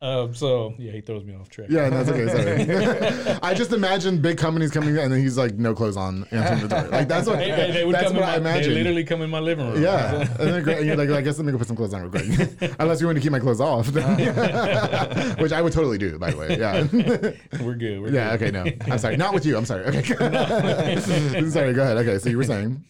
[0.03, 1.69] um, so yeah, he throws me off track.
[1.69, 2.27] Yeah, that's okay.
[2.27, 3.39] Sorry.
[3.43, 6.69] I just imagine big companies coming in and then he's like no clothes on answering
[6.69, 6.89] the door.
[6.89, 9.05] Like that's what They, they, they would that's come in what I my, they literally
[9.05, 9.83] come in my living room.
[9.83, 12.11] Yeah, and, then, and you're like, I guess let me go put some clothes on
[12.11, 12.75] real quick.
[12.79, 13.89] Unless you want to keep my clothes off,
[15.39, 16.59] which I would totally do, by the way.
[16.59, 16.87] Yeah,
[17.63, 18.01] We're good.
[18.01, 18.37] We're yeah.
[18.39, 18.55] good.
[18.57, 19.59] Okay, no, I'm sorry, not with you.
[19.59, 19.85] I'm sorry.
[19.85, 20.03] Okay,
[21.51, 21.75] sorry.
[21.75, 21.99] Go ahead.
[21.99, 22.83] Okay, so you were saying,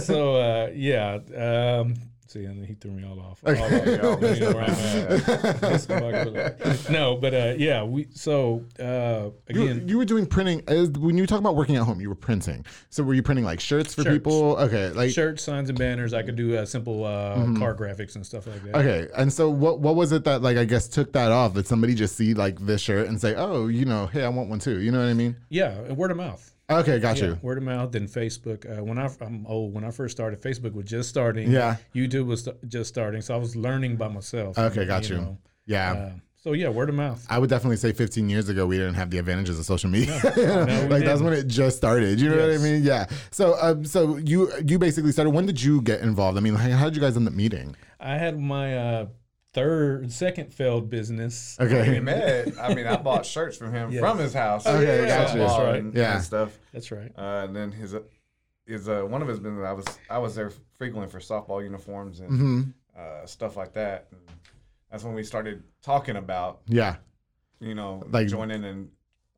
[0.00, 1.94] so uh, yeah, um,
[2.32, 3.40] see, and then he threw me all off.
[3.44, 6.90] All off, you know, where I'm at.
[6.90, 10.62] no, but uh, yeah, we so uh, you, again, you were doing printing.
[10.66, 12.64] As, when you talk about working at home, you were printing.
[12.90, 14.14] So were you printing like shirts for Shirts.
[14.14, 14.56] people?
[14.56, 16.14] Okay, like shirts, signs, and banners.
[16.14, 17.58] I could do uh, simple uh, Mm-hmm.
[17.58, 18.74] car graphics and stuff like that.
[18.76, 21.54] Okay, and so what what was it that like I guess took that off?
[21.54, 24.48] Did somebody just see like this shirt and say, oh, you know, hey, I want
[24.48, 24.80] one too?
[24.80, 25.36] You know what I mean?
[25.48, 26.52] Yeah, word of mouth.
[26.70, 27.38] Okay, got Yeah, you.
[27.40, 27.92] word of mouth.
[27.92, 28.66] Then Facebook.
[28.78, 29.72] Uh, when I, I'm old.
[29.72, 31.50] When I first started, Facebook was just starting.
[31.50, 31.76] Yeah.
[32.22, 33.20] YouTube was just starting.
[33.22, 34.58] So I was learning by myself.
[34.58, 35.16] Okay, got you.
[35.16, 35.38] know.
[35.66, 35.92] Yeah.
[35.92, 37.26] Uh, so yeah, word of mouth.
[37.28, 40.18] I would definitely say 15 years ago we didn't have the advantages of social media.
[40.24, 41.24] we like that's didn't.
[41.24, 42.20] when it just started.
[42.20, 42.82] You know what I mean?
[42.84, 43.06] Yeah.
[43.30, 45.30] So um, so you you basically started.
[45.30, 46.38] When did you get involved?
[46.38, 47.74] I mean, like, how did you guys end up meeting?
[48.00, 49.06] I had my uh,
[49.52, 51.56] third, second failed business.
[51.58, 52.00] We Okay.
[52.00, 52.52] met.
[52.60, 54.00] I mean, I bought shirts from him Yes.
[54.00, 54.64] from his house.
[54.66, 55.38] Okay, Yeah, gotcha.
[55.38, 55.76] That's right.
[55.80, 56.14] And, Yeah.
[56.14, 56.58] and stuff.
[56.72, 57.10] That's right.
[57.18, 57.94] Uh, and then his,
[58.68, 59.64] his uh, one of his business.
[59.66, 62.62] I was I was there frequently for softball uniforms and hmm
[62.96, 64.08] uh, stuff like that.
[64.10, 64.20] And
[64.90, 66.96] that's when we started talking about Yeah.
[67.60, 68.88] you know Like- joining and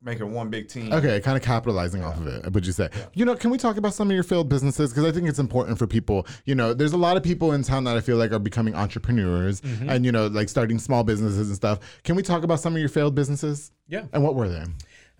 [0.03, 0.91] making one big team.
[0.91, 2.89] Okay, kind of capitalizing off of it, would you say?
[3.13, 4.89] You know, can we talk about some of your failed businesses?
[4.91, 6.25] Because I think it's important for people.
[6.45, 8.73] You know, there's a lot of people in town that I feel like are becoming
[8.73, 9.89] entrepreneurs Mm-hmm.
[9.91, 11.77] and, you know, like starting small businesses and stuff.
[12.03, 13.71] Can we talk about some of your failed businesses?
[13.87, 14.05] Yeah.
[14.11, 14.63] And what were they?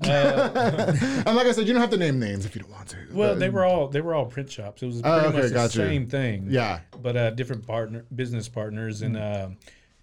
[0.04, 0.94] Uh,
[1.26, 2.98] and like I said, you don't have to name names if you don't want to.
[3.14, 4.82] well, but- they were all they were all print shops.
[4.84, 5.78] It was pretty Oh, okay, much the gotcha.
[5.78, 6.48] same thing.
[6.50, 6.80] Yeah.
[7.02, 9.18] but uh, different partner business partners and.
[9.18, 9.50] Uh,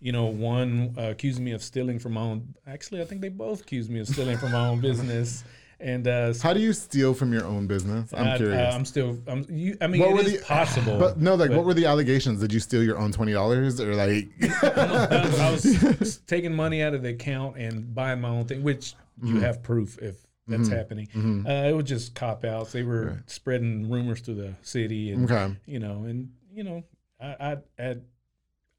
[0.00, 2.54] you know, one uh, accused me of stealing from my own.
[2.68, 5.42] Actually, I think they both accused me of stealing from my own business.
[5.80, 8.12] And uh, How do you steal from your own business?
[8.14, 8.74] I'm I, curious.
[8.76, 9.18] am still.
[9.26, 9.44] I'm.
[9.50, 11.00] You, I mean, What were the- possible.
[11.00, 12.38] but no, like, what were the allegations?
[12.40, 14.28] Did you steal your own twenty dollars, or like?
[14.62, 15.56] I
[15.98, 19.34] was taking money out of the account and buying my own thing, which Mm-hmm.
[19.36, 21.08] you have proof if that's happening.
[21.46, 22.72] Uh, it was just cop outs.
[22.72, 25.54] They were spreading rumors through the city, and Okay.
[25.66, 26.84] you know, and you know,
[27.20, 27.96] I, I, I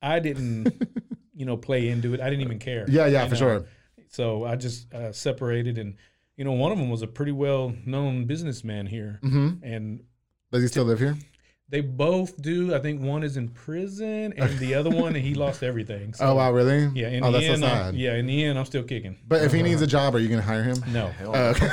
[0.02, 0.82] I didn't,
[1.36, 2.22] you know, play into it.
[2.22, 2.86] I didn't even care.
[2.90, 3.40] Yeah, yeah, for know?
[3.40, 3.66] sure.
[4.08, 5.96] So I just uh, separated, and
[6.38, 10.02] you know, one of them was a pretty well known businessman here, hmm and
[10.52, 11.18] Does he still live here?
[11.72, 12.74] They both do.
[12.74, 16.14] I think one is in prison, and the other one he lost everything.
[16.14, 16.90] So, Oh wow, really?
[16.96, 17.10] Yeah.
[17.10, 18.16] In oh, the that's end, so I'm- yeah.
[18.16, 19.18] In the end, I'm still kicking.
[19.28, 20.78] But if he needs a job, are you gonna hire him?
[20.92, 21.08] No.
[21.08, 21.68] Hell okay.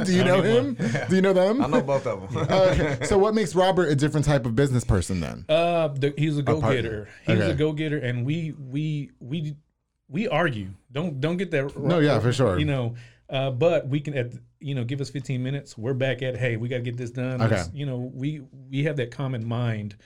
[0.04, 0.74] Do you know him?
[1.08, 1.62] Do you know them?
[1.62, 2.46] I know both of them.
[2.50, 3.04] okay.
[3.04, 5.44] So what makes Robert a different type of business person then?
[5.48, 7.08] Uh, the, he's a go getter.
[7.26, 7.50] He's Okay.
[7.50, 9.56] a go getter, and we we we
[10.08, 10.70] we argue.
[10.92, 11.74] Don't don't get that.
[11.74, 11.88] Wrong.
[11.88, 12.58] No, yeah, for sure.
[12.58, 12.94] You know,
[13.30, 15.76] uh, but we can at you know give us 15 minutes.
[15.76, 17.40] We're back at hey, we got to get this done.
[17.42, 17.56] Okay.
[17.56, 19.96] Let's- You know, we we have that common mind,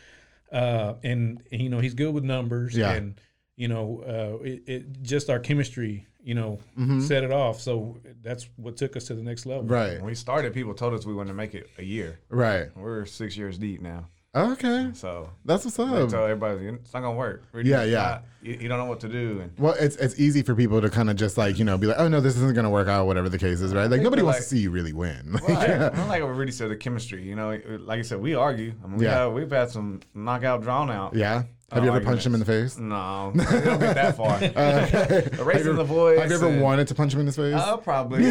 [0.52, 2.76] uh, and you know he's good with numbers.
[2.76, 2.92] Yeah.
[2.92, 3.20] And
[3.56, 6.06] you know, uh, it, it just our chemistry.
[6.22, 7.00] You know, Mm-hmm.
[7.00, 7.60] set it off.
[7.62, 9.64] So that's what took us to the next level.
[9.64, 9.94] Right.
[9.94, 12.20] when we started, people told us we wanted to make it a year.
[12.28, 12.68] Right.
[12.76, 14.08] We're six years deep now.
[14.32, 14.90] Okay.
[14.94, 16.08] So That's what's I up.
[16.08, 17.42] tell everybody it's not gonna work.
[17.52, 17.96] We're Yeah, yeah.
[18.02, 20.80] not- you, you don't know what to do, and Well, it's it's easy for people
[20.80, 22.86] to kind of just like you know be like, oh no, this isn't gonna work
[22.88, 23.90] out, whatever the case is, right?
[23.90, 25.36] Like nobody wants like- to see you really win.
[25.46, 27.22] Well, like what Rudy said, the chemistry.
[27.24, 28.72] You know, like you said, we argue.
[28.84, 29.24] I mean, we Yeah.
[29.24, 31.14] have, we've had some knockout, drawn out.
[31.14, 31.42] yeah.
[31.72, 32.76] Have you Oh, ever punched him in the face?
[32.78, 34.36] No, we don't get that far.
[34.36, 35.28] Okay.
[35.40, 36.18] Erasing the voice.
[36.18, 37.54] Have you ever and- wanted to punch him in his face?
[37.54, 38.24] Uh, probably.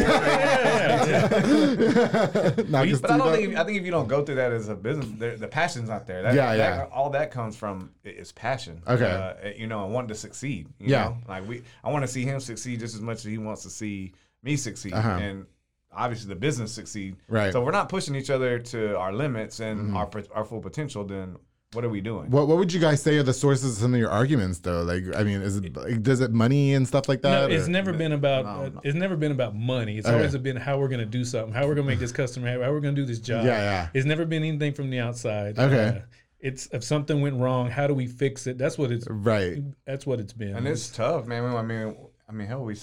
[2.70, 3.56] Not just but I do don't think.
[3.56, 6.22] I think if you don't go through that as a business, the passion's not there.
[6.22, 6.86] That, Yeah, that- yeah.
[6.92, 8.82] All that comes from is passion.
[8.86, 9.10] Okay.
[9.10, 10.68] Uh, you know, and wanting to succeed.
[10.78, 11.04] You Yeah.
[11.04, 11.16] Know?
[11.28, 13.70] Like we, I want to see him succeed just as much as he wants to
[13.70, 15.18] see me succeed, Uh-huh.
[15.20, 15.46] and
[15.92, 17.16] obviously the business succeed.
[17.28, 17.44] Right.
[17.44, 17.52] Mm-hmm.
[17.52, 21.04] So if we're not pushing each other to our limits and our our full potential.
[21.04, 21.36] Then
[21.72, 22.28] what are we doing?
[22.30, 24.82] What What would you guys say are the sources of some of your arguments, though?
[24.82, 27.30] Like, I mean, is it like, does it money and stuff like that?
[27.30, 27.52] No, that?
[27.52, 28.44] it's or- never been about.
[28.44, 28.80] no, uh, no.
[28.82, 29.96] It's never been about money.
[29.98, 30.16] It's Okay.
[30.16, 32.72] always been how we're gonna do something, how we're gonna make this customer happy, how
[32.72, 33.44] we're gonna do this job.
[33.44, 33.88] Yeah, yeah.
[33.94, 35.58] It's never been anything from the outside.
[35.60, 35.98] Okay.
[35.98, 36.00] Uh,
[36.40, 38.58] it's if something went wrong, how do we fix it?
[38.58, 39.06] That's what it's.
[39.08, 39.58] right.
[39.86, 40.56] That's what it's been.
[40.56, 41.44] And it's tough, man.
[41.44, 41.96] I mean,
[42.28, 42.74] I mean, hell, we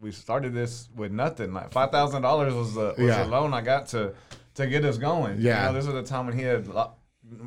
[0.00, 1.54] we started this with nothing.
[1.54, 3.22] Like five thousand dollars was the was Yeah.
[3.22, 4.12] the loan I got to
[4.56, 5.36] to get us going.
[5.40, 5.62] Yeah.
[5.62, 6.92] you know, this was the time when he had lo-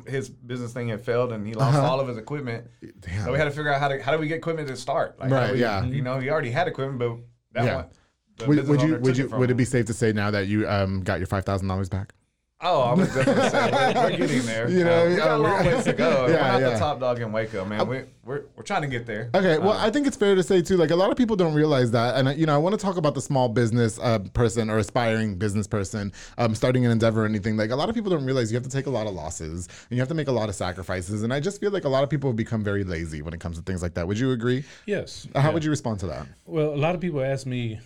[0.06, 1.86] his business thing had failed and he lost Uh-huh.
[1.88, 2.66] all of his equipment.
[3.00, 3.24] Damn.
[3.24, 5.18] So we had to figure out how to how do we get equipment to start.
[5.18, 5.84] Like, Right, we- yeah.
[5.84, 7.16] You know, he already had equipment, but
[7.52, 7.74] that Yeah.
[7.76, 7.86] one.
[8.46, 11.02] Would, would you would you would it be safe to say now that you um
[11.02, 12.12] got your five thousand dollars back?
[12.60, 14.68] Oh, I was definitely saying we're, we're getting there.
[14.68, 16.26] You know, Uh, we got a long ways to go.
[16.28, 16.70] Yeah, we're not yeah.
[16.70, 17.86] the top dog in Waco, man.
[17.86, 19.30] we, we're we're trying to get there.
[19.32, 20.76] Okay, well, Uh, I think it's fair to say too.
[20.76, 22.96] Like a lot of people don't realize that, and you know, I want to talk
[22.96, 27.26] about the small business uh, person or aspiring business person um, starting an endeavor or
[27.26, 27.56] anything.
[27.56, 29.68] Like a lot of people don't realize you have to take a lot of losses
[29.88, 31.22] and you have to make a lot of sacrifices.
[31.22, 33.38] And I just feel like a lot of people have become very lazy when it
[33.38, 34.08] comes to things like that.
[34.08, 34.64] Would you agree?
[34.84, 35.28] yes.
[35.36, 35.50] How Yeah.
[35.54, 36.26] would you respond to that?
[36.44, 37.78] Well, a lot of people ask me,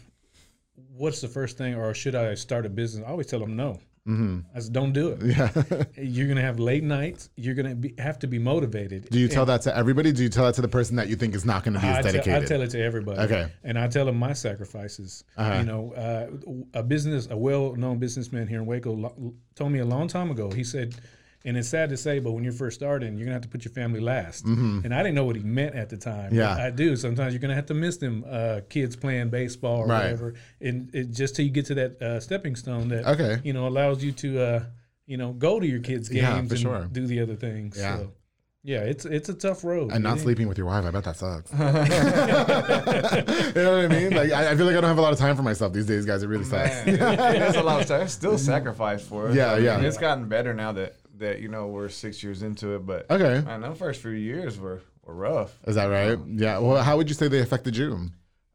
[0.97, 3.79] "What's the first thing, or should I start a business?" I always tell them no.
[4.09, 4.41] Mm-hmm.
[4.53, 5.23] I said, "Don't do it.
[5.23, 5.85] Yeah.
[5.97, 7.31] You're gonna have late nights.
[7.37, 10.11] You're gonna be, have to be motivated." Do you tell that to everybody?
[10.11, 11.87] Do you tell that to the person that you think is not going to be
[11.87, 12.43] as I tell, dedicated?
[12.43, 13.21] I tell it to everybody.
[13.21, 13.53] Okay.
[13.63, 15.23] And I tell them my sacrifices.
[15.37, 15.59] Uh-huh.
[15.59, 19.85] You know, uh, a business, a well-known businessman here in Waco lo- told me a
[19.85, 20.51] long time ago.
[20.51, 20.97] He said,
[21.45, 23.65] and it's sad to say, but when you're first starting, you're gonna have to put
[23.65, 24.45] your family last.
[24.47, 26.27] And I didn't know what he meant at the time.
[26.31, 26.37] Mm-hmm.
[26.37, 26.55] Yeah.
[26.57, 26.97] I do.
[26.97, 30.03] Sometimes you're gonna have to miss them uh, kids playing baseball or Right.
[30.05, 33.41] whatever, and it, just till you get to that uh, stepping stone that Okay.
[33.45, 34.65] you know allows you to uh,
[35.07, 36.89] you know go to your kids' games Yeah, and sure.
[36.93, 37.77] do the other things.
[37.79, 37.97] Yeah.
[37.99, 38.13] So,
[38.65, 39.91] yeah, it's it's a tough road.
[39.91, 41.51] and not sleeping with your wife, I bet that sucks.
[41.53, 41.73] you know
[43.77, 44.11] what I mean?
[44.15, 45.87] Like, I, I feel like I don't have a lot of time for myself these
[45.87, 46.23] days, guys.
[46.23, 46.87] It really sucks.
[46.87, 48.03] Man, it, it is a lot of time.
[48.03, 49.35] It's still sacrifice for us.
[49.35, 49.81] Yeah, I mean, yeah.
[49.81, 53.43] It's gotten better now that that you know we're six years into it, but Okay.
[53.45, 55.57] man, the first few years were were rough.
[55.67, 56.19] Is that right?
[56.29, 56.59] Yeah.
[56.59, 58.11] Well, how would you say they affected you?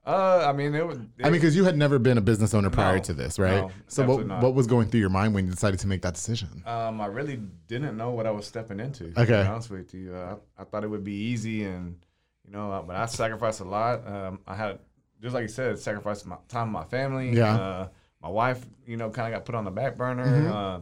[0.05, 0.97] Uh, I mean, it was.
[1.21, 3.63] I mean, because you had never been a business owner prior No, to this, right?
[3.63, 4.41] no, so what not.
[4.41, 6.63] what was going through your mind when you decided to make that decision?
[6.65, 9.11] um, I really didn't know what I was stepping into.
[9.11, 9.41] To Okay.
[9.43, 11.97] be honest with you, uh, I, I thought it would be easy, and
[12.45, 14.07] you know, but I sacrificed a lot.
[14.07, 14.79] Um, I had,
[15.21, 17.31] just like you said, sacrificed my time my family.
[17.33, 17.55] Yeah.
[17.57, 17.87] Uh,
[18.21, 20.25] my wife, you know, kind of got put on the back burner.
[20.25, 20.81] Mm-hmm.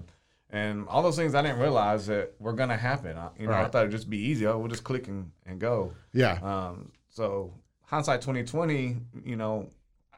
[0.55, 3.17] And all those things I didn't realize that were gonna happen.
[3.17, 4.47] I, you know, I thought it'd just be easy.
[4.47, 5.93] Oh, we'll just click and, and go.
[6.13, 6.39] Yeah.
[6.41, 9.69] Um, so hindsight twenty twenty, you know,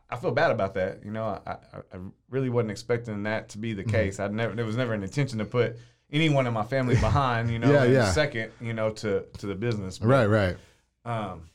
[0.10, 1.04] I feel bad about that.
[1.04, 1.58] You know, I, I,
[1.94, 1.98] I
[2.30, 3.78] really wasn't expecting that to be Mm-hmm.
[3.78, 4.20] the case.
[4.20, 5.78] I never there was never an intention to put
[6.12, 7.50] anyone in my family behind.
[7.52, 8.12] You know, Yeah, yeah.
[8.12, 9.98] second, you know, to to the business.
[9.98, 10.26] But, right.
[10.28, 10.58] Right.
[11.04, 11.50] Um,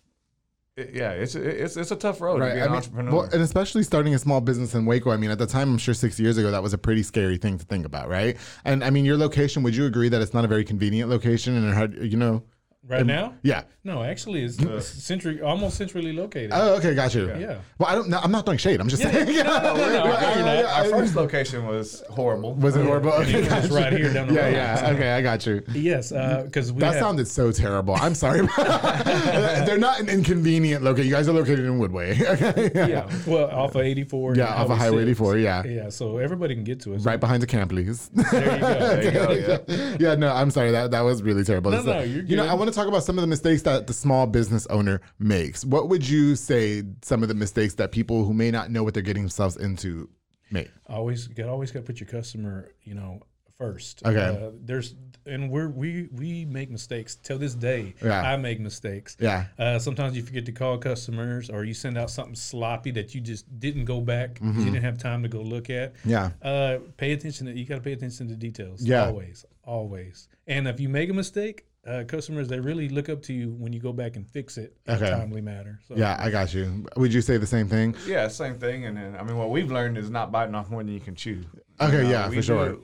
[0.76, 2.54] it- yeah, it's it's it's a tough road to Right.
[2.54, 3.12] be I an mean, entrepreneur.
[3.12, 5.11] well, and especially starting a small business in Waco.
[5.11, 7.37] I mean, at the time, I'm sure six years ago, that was a pretty scary
[7.37, 8.37] thing to think about, right?
[8.64, 9.62] And I mean, your location.
[9.64, 12.42] Would you agree that it's not a very convenient location and it had, you know?
[12.84, 13.34] Right now?
[13.44, 13.62] Yeah.
[13.84, 16.50] No, actually, it's, uh, it's century, almost centrally located.
[16.52, 17.28] Oh, okay, got you.
[17.28, 17.58] Yeah.
[17.78, 18.08] Well, I don't.
[18.08, 18.80] No, I'm not throwing shade.
[18.80, 19.24] I'm just saying.
[19.26, 20.64] no, no, no, Yeah, I hear that.
[20.64, 22.54] yeah, Our first location was horrible.
[22.54, 23.12] Was it horrible?
[23.12, 24.52] And Okay, it's right here down the Yeah, road.
[24.54, 24.80] yeah.
[24.88, 24.94] yeah.
[24.94, 25.62] Okay, I got you.
[25.74, 27.94] Yes, uh, because we That have, sounded so terrible.
[27.94, 28.46] I'm sorry.
[28.56, 31.08] They're not an inconvenient location.
[31.08, 32.18] You guys are located in Woodway.
[32.42, 32.70] Okay.
[32.90, 34.34] yeah, well, off of 84.
[34.36, 35.62] Yeah, off of Highway 84, yeah.
[35.64, 37.04] Yeah, so everybody can get to us.
[37.04, 38.08] Right behind the camp, please.
[38.14, 38.74] There you go.
[38.74, 39.64] There you go.
[39.68, 39.96] Yeah.
[40.00, 40.70] yeah, no, I'm sorry.
[40.72, 41.70] That that was really terrible.
[41.70, 42.46] No, no, you're You know.
[42.46, 45.64] I want to talk about some of the mistakes that the small business owner makes.
[45.64, 48.94] What would you say some of the mistakes that people who may not know what
[48.94, 50.08] they're getting themselves into
[50.50, 50.70] make?
[50.87, 53.20] always got always got to put your customer you know
[53.58, 54.18] first Okay.
[54.18, 58.20] uh, there's and we're we we make mistakes till this day Yeah.
[58.22, 59.44] i make mistakes Yeah.
[59.58, 63.20] uh, sometimes you forget to call customers or you send out something sloppy that you
[63.20, 66.11] just didn't go back 'cause you didn't have time to go look at Mm-hmm.
[66.11, 66.30] Yeah.
[66.42, 69.06] uh, pay attention to you got to pay attention to details Yeah.
[69.06, 73.32] always always and if you make a mistake uh, customers they really look up to
[73.32, 75.06] you when you go back and fix it in Okay.
[75.08, 76.86] a timely manner so Yeah, I got you.
[76.96, 77.94] Would you say the same thing?
[78.06, 78.84] Yeah, same thing.
[78.86, 81.14] And then, I mean, what we've learned is not biting off more than you can
[81.16, 81.44] chew.
[81.80, 82.78] Okay, You know, yeah, for sure.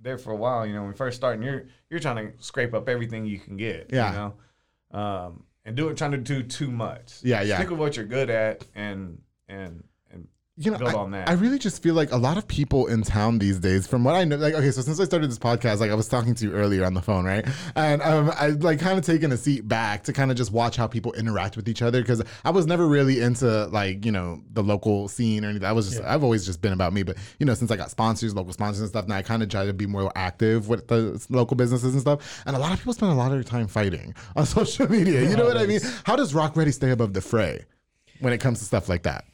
[0.00, 2.72] There for a while, you know, when we first starting, you're you're trying to scrape
[2.72, 3.90] up everything you can get.
[3.92, 4.10] Yeah.
[4.12, 4.16] You
[4.92, 7.18] know, um, and do it trying to do too much.
[7.22, 7.56] Yeah, yeah.
[7.56, 9.82] Stick with what you're good at, and and and
[10.58, 11.28] you know, build I, on that.
[11.28, 14.16] I really just feel like a lot of people in town these days, from what
[14.16, 16.44] I know, like, okay, so since I started this podcast, like I was talking to
[16.44, 17.46] you earlier on the phone, right?
[17.76, 20.74] And um, I like kind of taken a seat back to kind of just watch
[20.74, 24.42] how people interact with each other because I was never really into like, you know,
[24.52, 25.68] the local scene or anything.
[25.68, 27.04] I was just, I've always just been about me.
[27.04, 29.48] But, you know, since I got sponsors, local sponsors and stuff, now I kind of
[29.48, 32.42] try to be more active with the local businesses and stuff.
[32.46, 35.22] And a lot of people spend a lot of their time fighting on social media.
[35.22, 35.80] You know what I mean?
[36.02, 37.64] How does Rock Ready stay above the fray
[38.18, 39.24] when it comes to stuff like that?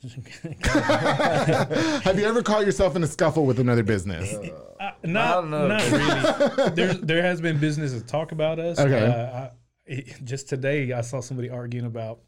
[0.62, 4.32] Have you ever caught yourself in a scuffle with another business?
[4.80, 5.66] Uh, not, don't know.
[5.68, 6.70] not really.
[6.74, 8.78] There's, there has been businesses talk about us.
[8.78, 9.06] Okay.
[9.06, 9.50] Uh, I,
[9.86, 12.20] it- just today, I saw somebody arguing about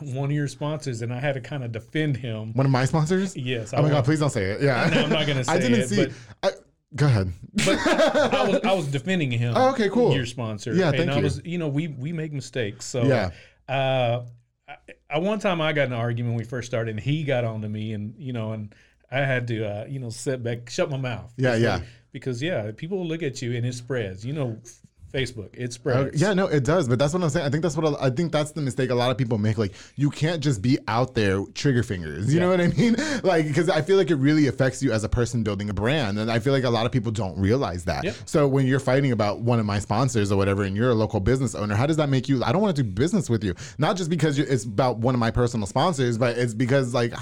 [0.00, 2.52] one of your sponsors, and I had to kind of defend him.
[2.54, 3.36] One of my sponsors?
[3.36, 3.72] Yes.
[3.76, 4.60] Oh my god, please don't say it.
[4.62, 4.88] Yeah.
[4.92, 6.06] No, I'm not gonna I didn't it, see.
[6.42, 6.50] I,
[6.96, 7.32] go ahead.
[7.66, 9.54] I was, I was defending him.
[9.56, 10.14] Oh, okay, cool.
[10.14, 10.74] Your sponsor.
[10.74, 11.22] Yeah, and thank I you.
[11.22, 12.86] was, you know, we we make mistakes.
[12.86, 13.30] So Yeah.
[13.68, 14.22] Uh,
[14.68, 14.76] I,
[15.10, 17.44] I one time I got in an argument when we first started, and he got
[17.44, 18.74] on to me, and you know, and
[19.10, 21.32] I had to, uh, you know, sit back, shut my mouth.
[21.36, 21.80] Yeah, yeah.
[22.12, 24.24] Because yeah, people look at you and it spreads.
[24.24, 24.58] You know,
[25.12, 26.20] Facebook, it spreads.
[26.20, 27.46] yeah, no, it does, but that's what I'm saying.
[27.46, 29.56] I think that's what I think that's the mistake a lot of people make.
[29.56, 32.32] Like, you can't just be out there trigger fingers.
[32.32, 32.96] You know what I mean?
[33.22, 36.18] Like, because I feel like it really affects you as a person building a brand,
[36.18, 38.04] and I feel like a lot of people don't realize that.
[38.26, 41.20] So when you're fighting about one of my sponsors or whatever, and you're a local
[41.20, 42.44] business owner, how does that make you?
[42.44, 43.54] I don't want to do business with you.
[43.78, 47.12] Not just because you it's about one of my personal sponsors, but it's because like.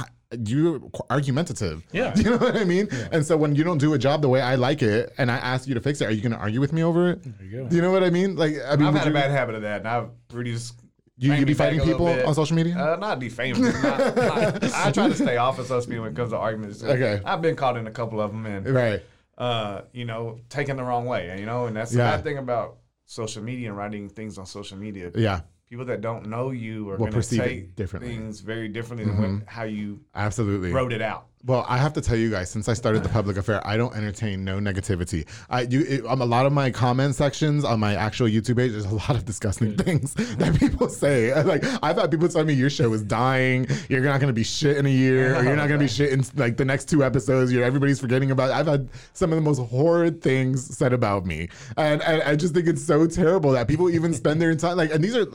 [0.45, 1.85] You're argumentative.
[1.93, 2.15] Yeah.
[2.17, 2.89] You know what I mean?
[3.12, 5.37] And so when you don't do a job the way I like it and I
[5.37, 7.23] ask you to fix it, are you going to argue with me over it?
[7.23, 7.69] There you go.
[7.69, 8.35] Do you know what I mean?
[8.37, 10.75] Like, I mean, I've would had a bad habit of that, and I've really just
[11.17, 12.25] You, framed you be fighting people bit.
[12.27, 12.77] on social media?
[12.77, 13.62] Uh, not defaming.
[13.62, 16.83] not, not- I try to stay off of social media when it comes to arguments.
[16.83, 17.21] Okay.
[17.25, 19.03] I've been caught in a couple of them, and right.
[19.39, 21.37] uh, you know, taken the wrong way.
[21.39, 22.17] You know, and that's the Yeah.
[22.17, 25.12] bad thing about social media and writing things on social media.
[25.15, 28.12] Yeah, People that don't know you are Will going to perceive it take differently.
[28.12, 29.46] things very differently than what, mm-hmm.
[29.46, 30.72] how you absolutely.
[30.72, 31.26] wrote it out.
[31.46, 33.94] Well, I have to tell you guys, since I started the public affair, I don't
[33.94, 35.28] entertain no negativity.
[35.48, 38.72] I you it, um, a lot of my comment sections on my actual YouTube page.
[38.72, 41.32] There's a lot of disgusting things that people say.
[41.46, 43.68] Like I've had people tell me your show is dying.
[43.88, 45.88] You're not going to be shit in a year, or you're not going to be
[45.88, 47.52] shit in like the next two episodes.
[47.52, 48.50] You're everybody's forgetting about.
[48.50, 48.54] It.
[48.54, 52.54] I've had some of the most horrid things said about me, and, and I just
[52.54, 54.92] think it's so terrible that people even spend their time like.
[54.92, 55.26] And these are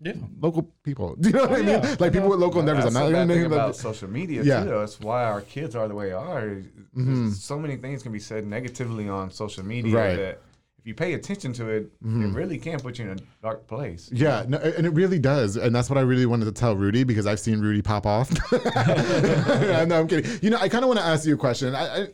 [0.00, 0.12] Yeah.
[0.40, 1.16] local people.
[1.20, 1.68] Do you know what I mean?
[1.68, 1.96] yeah.
[1.98, 2.84] Like people with local endeavors.
[2.84, 3.82] I'm not even name about them.
[3.82, 4.56] social media Yeah.
[4.56, 4.64] Mm-hmm.
[4.64, 4.70] too.
[4.70, 4.80] Though.
[4.80, 6.56] That's why our kids are the way they are.
[6.94, 10.10] There's So many things can be said negatively on social media Right.
[10.10, 10.20] Mm-hmm.
[10.22, 10.42] that
[10.78, 14.10] if you pay attention to it, it really can put you in a dark place.
[14.12, 17.04] Yeah, no, and it really does, and that's what I really wanted to tell Rudy
[17.04, 18.28] because I've seen Rudy pop off.
[18.52, 20.30] no, I'm kidding.
[20.42, 21.74] You know, I kind of want to ask you a question.
[21.74, 22.06] I, I,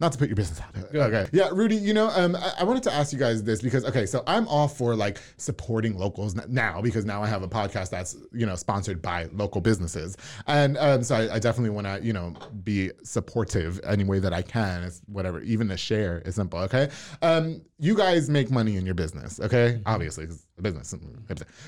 [0.00, 1.02] not to put your business out there.
[1.02, 1.28] Okay.
[1.32, 1.76] Yeah, Rudy.
[1.76, 4.48] You know, um, I, I wanted to ask you guys this because okay, so I'm
[4.48, 8.54] all for like supporting locals now because now I have a podcast that's you know
[8.56, 12.34] sponsored by local businesses, and um, so I, I definitely want to you know
[12.64, 14.82] be supportive any way that I can.
[14.84, 16.60] It's whatever, even a share is simple.
[16.60, 16.88] Okay.
[17.22, 19.38] Um, you guys make money in your business.
[19.40, 20.94] Okay, obviously, 'cause the business.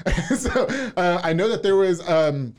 [0.38, 0.66] so
[0.96, 2.06] uh, I know that there was.
[2.08, 2.54] Um,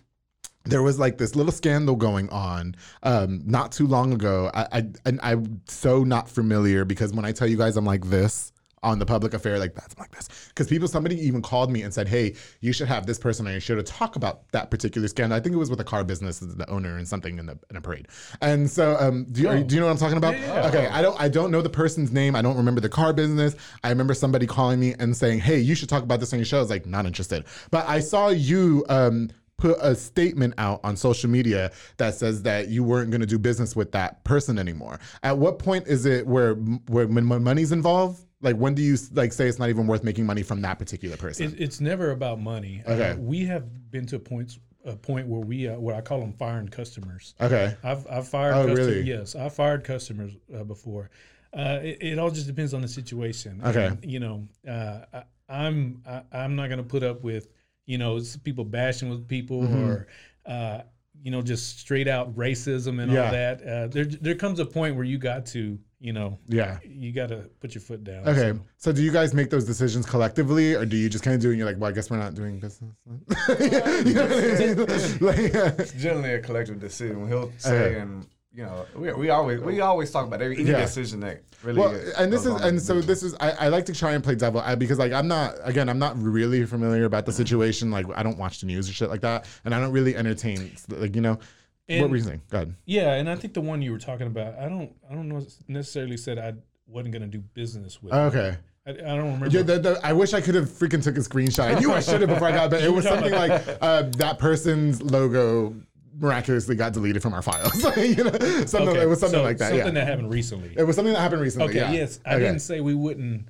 [0.66, 4.50] there was like this little scandal going on um, not too long ago.
[4.54, 8.06] I, I and I'm so not familiar because when I tell you guys I'm like
[8.06, 10.28] this on the public affair like that's like this.
[10.50, 13.52] Because people somebody even called me and said hey you should have this person on
[13.54, 15.38] your show to talk about that particular scandal.
[15.38, 17.78] I think it was with a car business the owner and something in, the, in
[17.78, 18.08] a parade.
[18.42, 20.36] And so um, do, you, you- do you know what i'm talking about?
[20.66, 22.36] Okay i don't i don't know the person's name.
[22.36, 23.56] I don't remember the car business.
[23.84, 26.46] I remember somebody calling me and saying hey you should talk about this on your
[26.46, 26.58] show.
[26.58, 27.46] I was like not interested.
[27.72, 29.30] But i saw you um,
[29.64, 33.40] put a statement out on social media that says that you weren't going to do
[33.40, 35.00] business with that person anymore.
[35.24, 38.26] At what point is it where where when money's involved?
[38.42, 41.16] Like when do you like say it's not even worth making money from that particular
[41.16, 41.46] person?
[41.46, 42.84] It, it's never about money.
[42.86, 43.12] Okay.
[43.12, 46.34] Uh, we have been to points a point where we uh, what I call them
[46.34, 47.34] firing customers.
[47.40, 47.78] okay.
[47.86, 48.56] I've I've fired.
[48.56, 49.02] Oh, customers, really?
[49.04, 51.10] Yes, I fired customers uh, before.
[51.58, 53.62] Uh, it, it all just depends on the situation.
[53.64, 53.86] Okay.
[53.86, 57.48] And, you know, uh, I, I'm I, I'm not going to put up with
[57.86, 59.90] you know people bashing with people Mm-hmm.
[59.90, 60.08] or
[60.46, 60.82] uh,
[61.22, 63.26] you know just straight out racism and Yeah.
[63.26, 63.62] all that.
[63.62, 66.80] Uh, there there comes a point where you got to you know Yeah.
[66.84, 68.28] you got to put your foot down.
[68.28, 68.52] Okay.
[68.58, 71.42] So- So do you guys make those decisions collectively or do you just kind of
[71.42, 72.94] do it and you're like, well, I guess we're not doing business?
[73.08, 75.20] you know I mean?
[75.22, 77.26] Like, uh, It's generally a collective decision.
[77.30, 78.00] He'll say, Okay.
[78.02, 80.82] and you know, we, we always we always talk about every any Yeah.
[80.82, 81.80] decision that really.
[81.80, 84.36] well, and this is and so this is I, I like to try and play
[84.36, 88.06] devil I, because like I'm not again I'm not really familiar about the situation like
[88.16, 91.16] I don't watch the news or shit like that and I don't really entertain like
[91.16, 91.42] you know what
[91.90, 92.42] And- were you saying?
[92.50, 92.76] Go ahead.
[92.86, 95.46] Yeah, and I think the one you were talking about, I don't, I don't know
[95.68, 96.54] necessarily said I
[96.88, 98.14] wasn't going to do business with.
[98.14, 98.22] them.
[98.28, 98.56] Okay.
[98.88, 99.48] I, I don't remember.
[99.48, 101.76] Yeah, the, the, I wish I could have freaking took a screenshot.
[101.76, 103.52] I knew I should have before I got, but it was something like
[103.82, 105.76] uh, that person's logo
[106.18, 107.74] miraculously got deleted from our files.
[107.98, 108.32] you know,
[108.66, 108.90] something.
[108.90, 109.74] Okay, It was something so like that.
[109.74, 110.74] Yeah, something Yeah, that happened recently.
[110.78, 111.70] it was something that happened recently.
[111.70, 111.92] Okay, yeah.
[111.92, 112.44] yes, I Okay.
[112.46, 113.48] didn't say we wouldn't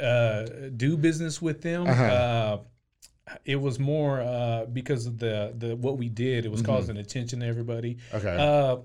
[0.00, 0.46] uh,
[0.76, 1.86] do business with them.
[1.86, 2.02] Uh-huh.
[2.04, 2.58] uh
[3.44, 6.44] it was more uh, because of the the what we did.
[6.44, 7.96] It was causing attention to everybody.
[8.12, 8.16] Mm-hmm.
[8.18, 8.36] Okay.
[8.38, 8.76] Uh,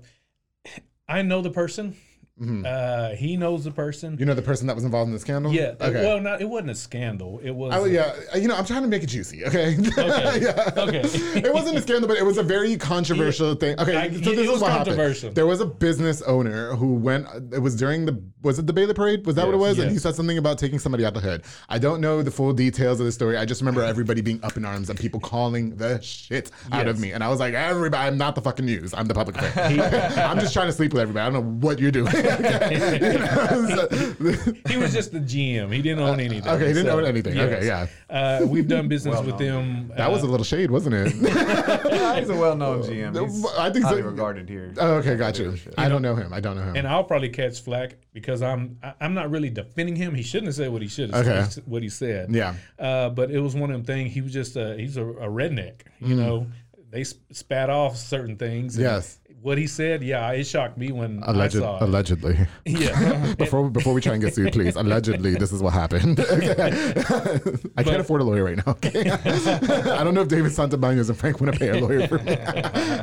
[1.08, 1.96] I know the person.
[2.42, 2.66] Mhm.
[2.66, 4.16] Uh, he knows the person.
[4.18, 5.52] You know the person that was involved in the scandal?
[5.52, 5.74] yeah.
[5.80, 6.02] Okay.
[6.04, 7.38] Well, it wasn't a scandal.
[7.42, 7.72] It was.
[7.72, 9.76] I, yeah, you know, I'm trying to make it juicy, okay?
[9.98, 10.70] Okay, yeah.
[10.76, 11.00] okay.
[11.04, 13.78] it wasn't a scandal, but it was a very controversial thing.
[13.78, 15.34] Okay, I- so this is was what happened.
[15.36, 17.26] There was a business owner who went.
[17.52, 18.20] It was during the.
[18.42, 19.24] Was it the Baylor Parade?
[19.24, 19.78] Was that what it was?
[19.78, 21.44] And he said something about taking somebody out the hood.
[21.68, 23.36] I don't know the full details of the story.
[23.36, 26.98] I just remember everybody being up in arms and people calling the shit out of
[26.98, 27.12] me.
[27.12, 28.92] And I was like, everybody, I'm not the fucking news.
[28.94, 30.26] I'm the public affair.
[30.26, 31.22] I'm just trying to sleep with everybody.
[31.24, 32.12] I don't know what you're doing.
[32.38, 35.72] You know, so- He was just the GM.
[35.72, 36.48] He didn't own anything.
[36.48, 37.38] okay, he didn't So, own anything.
[37.38, 37.86] Okay, yeah.
[38.08, 39.90] Uh, we've done business with them.
[39.96, 41.12] That was a little shade, wasn't it?
[42.18, 43.20] He's a well-known GM.
[43.30, 43.88] He's I think so.
[43.88, 44.72] highly regarded here.
[44.78, 45.56] Oh, okay, got you.
[45.78, 46.32] I don't know him.
[46.32, 46.76] I don't know him.
[46.76, 50.14] and I'll probably catch flack because I'm I- I'm not really defending him.
[50.14, 51.48] He shouldn't have said what he should have Okay.
[51.48, 52.30] said, what he said.
[52.34, 52.54] Yeah.
[52.78, 54.12] Uh, but it was one of them things.
[54.12, 55.82] He was just a, he's a, a redneck.
[56.00, 56.46] You know,
[56.90, 58.76] they spat off certain things.
[58.76, 58.90] and Mm.
[58.90, 59.18] Yes.
[59.42, 61.82] What he said, yeah, it shocked me when Alleged, I saw it.
[61.82, 62.38] allegedly.
[62.64, 63.34] Yeah.
[63.38, 64.76] before before we try and get sued, please.
[64.76, 66.20] Allegedly, this is what happened.
[67.76, 68.72] I can't afford a lawyer right now.
[68.72, 69.10] Okay?
[69.10, 72.32] I don't know if David Santabanos and Frank want to pay a lawyer for me.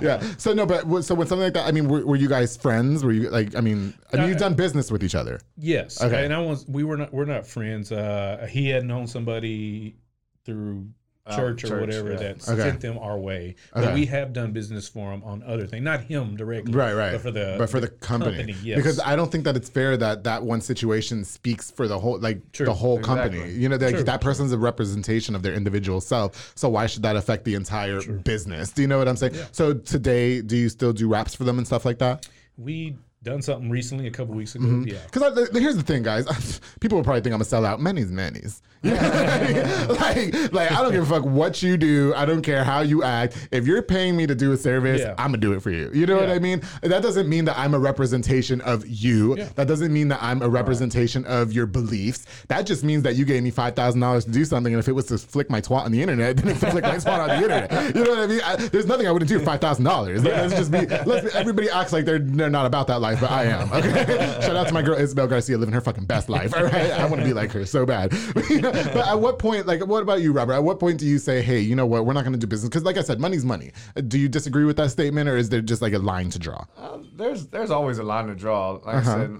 [0.01, 0.21] yeah.
[0.37, 3.03] So no, but so with something like that, I mean, were, were you guys friends?
[3.03, 3.55] Were you like?
[3.55, 5.41] I mean, I mean, you've done business with each other.
[5.57, 6.01] Yes.
[6.01, 6.23] Okay.
[6.23, 7.91] And I was we were not we're not friends.
[7.91, 9.97] Uh, he had known somebody
[10.45, 10.87] through
[11.29, 12.17] Um, church or church, whatever yeah.
[12.17, 12.61] that Okay.
[12.61, 13.55] sent them our way.
[13.75, 13.85] Okay.
[13.85, 16.73] But we have done business for them on other things, not him directly.
[16.73, 17.11] Right, right.
[17.13, 18.77] But for the but for the company, yes.
[18.77, 22.19] because I don't think that it's fair that that one situation speaks for the whole,
[22.19, 22.65] like True.
[22.65, 23.37] the whole Exactly.
[23.39, 23.53] company.
[23.53, 24.03] You know, that True.
[24.03, 26.51] that person's a representation of their individual self.
[26.55, 28.71] So why should that affect the entire business?
[28.71, 29.35] Do you know what I'm saying?
[29.51, 32.27] So today, do you still do raps for them and stuff like that?
[32.57, 34.65] we done something recently a couple weeks ago.
[34.65, 34.87] Mm-hmm.
[34.87, 34.97] Yeah.
[35.11, 36.61] Because here's the thing, guys.
[36.79, 37.79] People will probably think I'm a sellout.
[37.79, 38.61] Many's many's.
[38.81, 39.87] Yeah.
[39.89, 42.13] like, like I don't give a fuck what you do.
[42.15, 43.49] I don't care how you act.
[43.51, 45.15] If you're paying me to do a service, Yeah.
[45.17, 45.91] I'm gonna do it for you.
[45.93, 46.61] You know what I mean?
[46.81, 49.35] That doesn't mean that I'm a representation of you.
[49.37, 49.49] Yeah.
[49.55, 52.25] That doesn't mean that I'm a representation of your beliefs.
[52.47, 54.87] That just means that you gave me five thousand dollars to do something, and if
[54.87, 57.19] it was to flick my twat on the internet, then it's to flick my twat
[57.19, 57.95] on the internet.
[57.95, 58.41] You know what I mean?
[58.45, 60.23] I, there's nothing I wouldn't do for five thousand dollars.
[60.23, 60.85] Let's just be.
[60.85, 63.69] Let's be, everybody acts like they're they're not about that life, but I am.
[63.79, 64.05] Okay.
[64.41, 66.53] Shout out to my girl Isabel Garcia living her fucking best life.
[66.55, 66.91] All right.
[66.91, 68.09] I want to be like her so bad.
[68.35, 70.53] but at what point, like, what about you, Robert?
[70.53, 72.05] At what point do you say, hey, you know what?
[72.05, 73.71] We're not going to do business because, like I said, money's money.
[74.07, 76.65] Do you disagree with that statement, or is there just like a line to draw?
[76.77, 78.71] Uh, there's there's always a line to draw.
[78.71, 79.11] Like Uh-huh.
[79.11, 79.39] I said,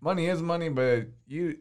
[0.00, 1.58] money is money, but you,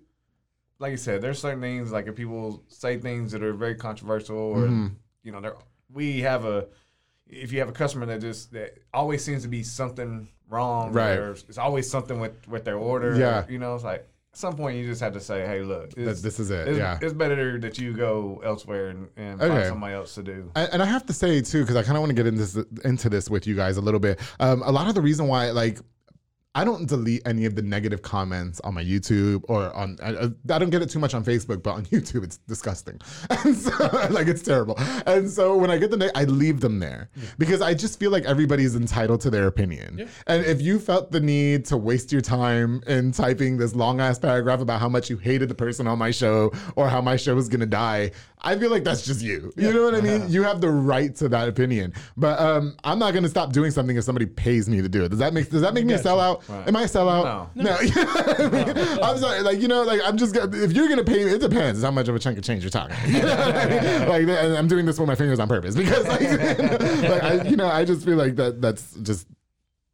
[0.80, 4.38] like you said, there's certain things like if people say things that are very controversial,
[4.38, 4.88] or Mm-hmm.
[5.24, 5.56] you know, there
[5.94, 6.68] we have a
[7.28, 11.18] if you have a customer that just that always seems to be something wrong, Right.
[11.18, 13.16] Or it's always something with with their order.
[13.18, 13.46] Yeah.
[13.50, 14.08] you know, it's like.
[14.34, 16.78] At some point, you just have to say, "Hey, look, That this is it, It's,
[16.78, 17.00] yeah.
[17.02, 19.50] it's better that you go elsewhere and, and Okay.
[19.52, 21.98] find somebody else to do." And and I have to say too, because I kind
[21.98, 24.20] of want to get into this, into this with you guys a little bit.
[24.40, 25.80] Um, a lot of the reason why, like,
[26.58, 29.96] I don't delete any of the negative comments on my YouTube or on.
[30.02, 33.00] I, I don't get it too much on Facebook, but on YouTube it's disgusting,
[33.30, 33.70] and so
[34.10, 34.74] like it's terrible.
[35.06, 38.26] And so when I get the, I leave them there because I just feel like
[38.26, 40.00] everybody's entitled to their opinion.
[40.00, 40.08] Yeah.
[40.26, 44.18] And if you felt the need to waste your time in typing this long ass
[44.18, 47.36] paragraph about how much you hated the person on my show or how my show
[47.36, 48.10] was gonna die,
[48.40, 49.52] I feel like that's just you.
[49.58, 50.30] You know what I mean?
[50.30, 51.94] You have the right to that opinion.
[52.16, 55.10] But um, I'm not gonna stop doing something if somebody pays me to do it.
[55.10, 56.48] Does that make Does that make me a sellout?
[56.68, 57.50] Am I a sellout?
[57.56, 57.64] No.
[57.64, 57.78] No.
[57.82, 59.00] You know mean?
[59.04, 59.42] I'm sorry.
[59.42, 61.92] Like you know, like I'm just gonna, if you're gonna pay me, it depends how
[61.92, 62.96] much of a chunk of change you're talking.
[63.08, 64.28] You know what I mean?
[64.28, 67.68] Like I'm doing this with my fingers on purpose because like, like I, you know,
[67.68, 68.62] I just feel like that.
[68.62, 69.28] That's just.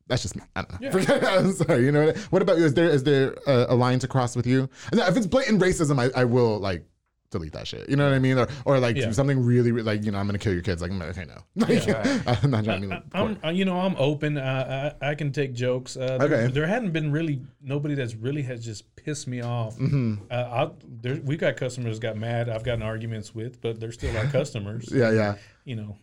[0.08, 0.41] That's just me.
[0.54, 0.91] I don't know.
[0.91, 1.86] Forget- I'm sorry.
[1.86, 2.18] You know what?
[2.18, 2.66] What about you?
[2.66, 4.70] Is there is there a, a line to cross with you?
[4.91, 6.86] If it's blatant racism, I, I will like
[7.34, 7.90] delete that shit.
[7.90, 8.38] You know what I mean?
[8.40, 9.12] Or or like Yeah.
[9.12, 10.82] something really re- like you know I'm gonna kill your kids.
[10.82, 11.42] Like okay, no.
[11.68, 11.88] Like,
[12.44, 13.04] I'm not trying to.
[13.14, 14.38] I'm, you know, I'm open.
[14.38, 15.98] I, I, I can take jokes.
[15.98, 16.54] Uh, there, Okay.
[16.54, 19.78] there hadn't been really nobody that's really has just pissed me off.
[19.78, 20.16] Mm-hmm.
[20.32, 20.72] Uh, I,
[21.02, 22.48] there, we got customers got mad.
[22.50, 24.90] I've gotten arguments with, but they're still our customers.
[24.94, 25.36] yeah, yeah.
[25.66, 25.98] You know,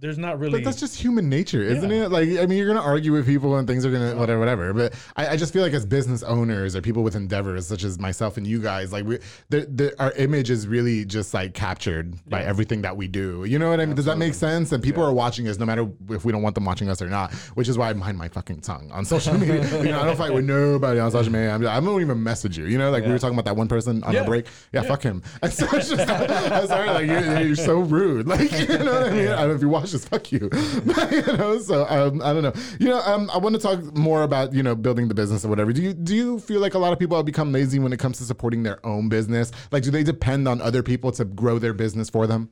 [0.00, 0.60] there's not really.
[0.60, 2.04] But that's just human nature, isn't Yeah.
[2.06, 2.10] it?
[2.10, 4.72] Like, I mean, you're gonna argue with people and things are gonna whatever, whatever.
[4.72, 7.98] But I, I just feel like as business owners or people with endeavors such as
[7.98, 9.18] myself and you guys, like we,
[9.50, 13.44] the, the, our image is really just like captured by everything that we do.
[13.44, 13.94] You know what I mean?
[13.94, 14.72] Does that make sense?
[14.72, 17.08] And people are watching us, no matter if we don't want them watching us or
[17.08, 17.32] not.
[17.54, 19.62] Which is why I mind my fucking tongue on social media.
[19.82, 21.50] you know, I don't fight with nobody on social media.
[21.54, 22.64] I'm, I don't even message you.
[22.66, 24.20] You know, like we were talking about that one person on Yeah.
[24.20, 24.46] our break.
[24.72, 25.22] Yeah, fuck him.
[25.42, 28.26] And so it's just, I'm sorry, like you're, you're so rude.
[28.32, 29.28] Like you know what I mean?
[29.28, 30.50] I don't know if you watch this, fuck you.
[31.10, 32.52] you know, so um, I don't know.
[32.78, 35.48] You know, um, I want to talk more about you know building the business or
[35.48, 35.72] whatever.
[35.72, 37.98] Do you do you feel like a lot of people have become lazy when it
[37.98, 39.52] comes to supporting their own business?
[39.70, 42.50] Like, do they depend on other people to grow their business for them?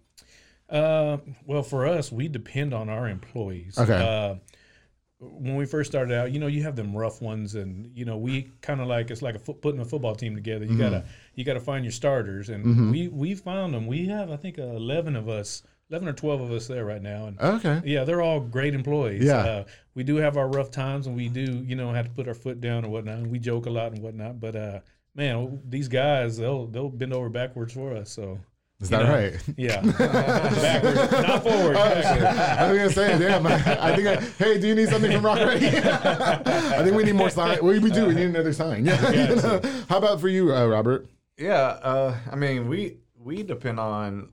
[0.68, 3.76] Uh, well, for us, we depend on our employees.
[3.76, 3.92] Okay.
[3.92, 4.36] Uh,
[5.20, 8.16] when we first started out, you know, you have them rough ones, and you know,
[8.16, 10.64] we kind of like it's like a foot, putting a football team together.
[10.64, 11.04] You gotta
[11.34, 13.86] you gotta find your starters, and we we found them.
[13.86, 17.02] We have I think uh, eleven of us, eleven or twelve of us there right
[17.02, 17.80] now, and Okay.
[17.84, 19.24] yeah, they're all great employees.
[19.24, 19.38] Yeah.
[19.38, 19.64] Uh,
[19.94, 22.34] we do have our rough times, and we do you know have to put our
[22.34, 23.18] foot down and whatnot.
[23.18, 24.80] And we joke a lot and whatnot, but uh,
[25.14, 28.10] man, these guys they'll they'll bend over backwards for us.
[28.10, 28.38] So.
[28.82, 29.34] Is you that know, right?
[29.58, 31.74] Yeah, backwards, not forward.
[31.74, 32.06] backwards.
[32.06, 33.46] I was gonna say, damn.
[33.46, 33.52] I,
[33.92, 34.08] I think.
[34.08, 35.66] I, hey, do you need something from Rock Ready?
[35.76, 37.58] I think we need more sign.
[37.62, 38.06] We, we do.
[38.06, 38.86] We need another sign.
[38.90, 39.10] Yeah.
[39.10, 39.60] you know?
[39.90, 41.10] How about for you, uh, Robert?
[41.36, 44.30] Yeah, uh, I mean, we we depend on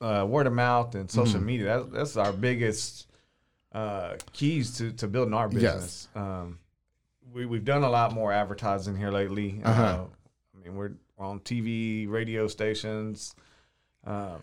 [0.00, 1.46] uh, word of mouth and social Mm-hmm.
[1.46, 1.64] media.
[1.78, 3.06] That, that's our biggest
[3.72, 5.52] uh, keys to, to building our Yes.
[5.74, 6.08] business.
[6.14, 6.58] Um,
[7.32, 9.60] we we've done a lot more advertising here lately.
[9.64, 9.82] Uh-huh.
[9.82, 10.04] Uh,
[10.56, 13.34] I mean, we're on TV, radio stations,
[14.04, 14.42] um,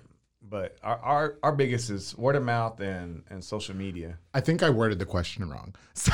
[0.50, 4.18] but our, our our biggest is word of mouth and and social media.
[4.34, 5.76] I think I worded the question wrong.
[5.96, 6.12] So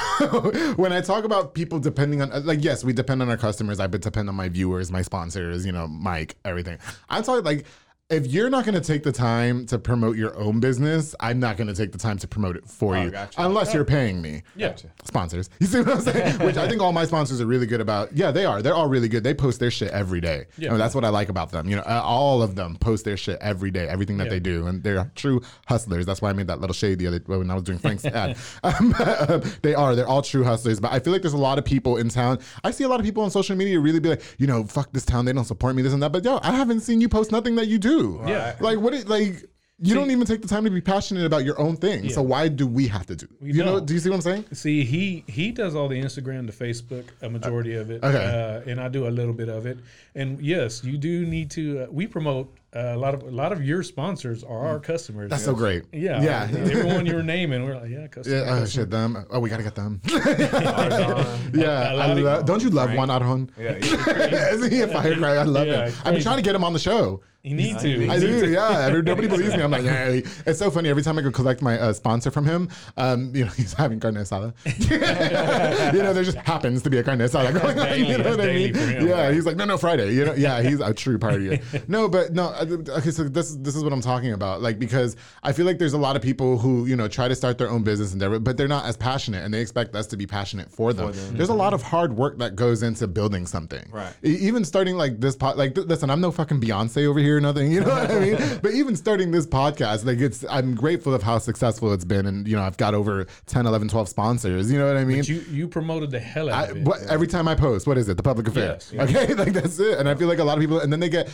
[0.78, 3.80] when I talk about people depending on, like, yes, we depend on our customers.
[3.80, 6.80] I depend on my viewers, my sponsors, you know, Mike, everything.
[7.10, 7.66] I'm talking like,
[8.10, 11.56] if you're not going to take the time to promote your own business, I'm not
[11.58, 13.42] going to take the time to promote it for Oh, you, gotcha.
[13.44, 14.44] unless you're paying me.
[14.56, 14.76] Yeah.
[15.06, 16.40] Sponsors, you see what I'm saying?
[16.46, 18.16] Which I think all my sponsors are really good about.
[18.16, 18.62] Yeah, they are.
[18.62, 19.24] They're all really good.
[19.24, 20.46] They post their shit every day.
[20.58, 20.72] Yeah.
[20.72, 21.68] And that's what I like about them.
[21.70, 24.30] You know, uh, all of them post their shit every day, everything that Yeah.
[24.32, 26.06] they do, and they're true hustlers.
[26.06, 28.38] That's why I made that little shade the other when I was doing Frank's ad.
[28.64, 29.96] Um, um, they are.
[29.96, 30.80] They're all true hustlers.
[30.80, 32.40] But I feel like there's a lot of people in town.
[32.64, 34.92] I see a lot of people on social media really be like, you know, fuck
[34.94, 35.26] this town.
[35.26, 35.82] They don't support me.
[35.82, 36.12] This and that.
[36.12, 37.93] But yo, I haven't seen you post nothing that you do.
[38.28, 38.56] Yeah.
[38.60, 38.94] Like what?
[38.94, 39.46] It, like.
[39.80, 42.08] You don't even take the time to be passionate about your own thing.
[42.10, 43.28] So why do we have to do?
[43.42, 43.72] You know?
[43.80, 43.86] don't.
[43.88, 44.46] Do you see what I'm saying?
[44.54, 48.24] See, he he does all the Instagram, the Facebook, a majority of it, okay.
[48.66, 49.80] uh, and I do a little bit of it.
[50.16, 51.80] And yes, you do need to.
[51.84, 55.30] Uh, we promote uh, a lot of a lot of your sponsors are our customers.
[55.32, 55.84] That's so great.
[55.92, 56.48] Yeah, Yeah.
[56.56, 58.38] everyone you're naming, we're like, yeah, customer.
[58.38, 58.68] Yeah, oh customer.
[58.84, 59.26] shit, them.
[59.32, 60.00] Oh, we gotta get them.
[60.06, 61.56] Arjon.
[61.56, 63.50] yeah, A I lot of- love, don't you love Juan Arjon?
[63.58, 64.54] yeah, yeah.
[64.54, 65.40] Isn't he a firecracker?
[65.40, 65.96] I love Yeah, him.
[66.06, 67.22] I've been trying to get him on the show.
[67.44, 68.08] You need to.
[68.10, 69.02] I do, yeah.
[69.04, 69.62] Nobody believes me.
[69.64, 70.22] I'm like, yeah.
[70.46, 70.88] It's so funny.
[70.88, 74.00] Every time I go collect my uh, sponsor from him, um, you know, he's having
[74.00, 74.54] carne asada.
[75.94, 77.86] you know, there just happens to be a carne asada going on.
[77.86, 78.74] Daily, You know what I mean?
[78.74, 79.08] him.
[79.10, 80.14] Yeah, he's like, no, no, Friday.
[80.14, 81.62] You know, yeah, he's a true partier.
[81.90, 82.54] no, but no.
[82.54, 84.62] Okay, so this this is what I'm talking about.
[84.62, 87.36] Like, because I feel like there's a lot of people who you know try to
[87.36, 90.16] start their own business endeavor, but they're not as passionate, and they expect us to
[90.16, 91.12] be passionate for them.
[91.34, 93.86] There's a lot of hard work that goes into building something.
[93.92, 94.14] Right.
[94.24, 95.58] Even starting like this pot.
[95.58, 97.72] like th- listen, I'm no fucking Beyonce over here, or nothing.
[97.72, 98.38] You know what I mean?
[98.64, 102.48] But even starting this podcast, like it's, I'm grateful of how successful it's been, and
[102.48, 104.72] you know, I've got over 10, 11, 12 sponsors.
[104.72, 105.20] You know what I mean?
[105.20, 106.84] But you you promoted the hell out I, of it.
[106.84, 108.16] what, every time I post, what is it?
[108.18, 108.80] The public affair.
[108.92, 110.00] Yes, Okay, like that's it.
[110.00, 111.30] And I feel like a lot of people, and then they get.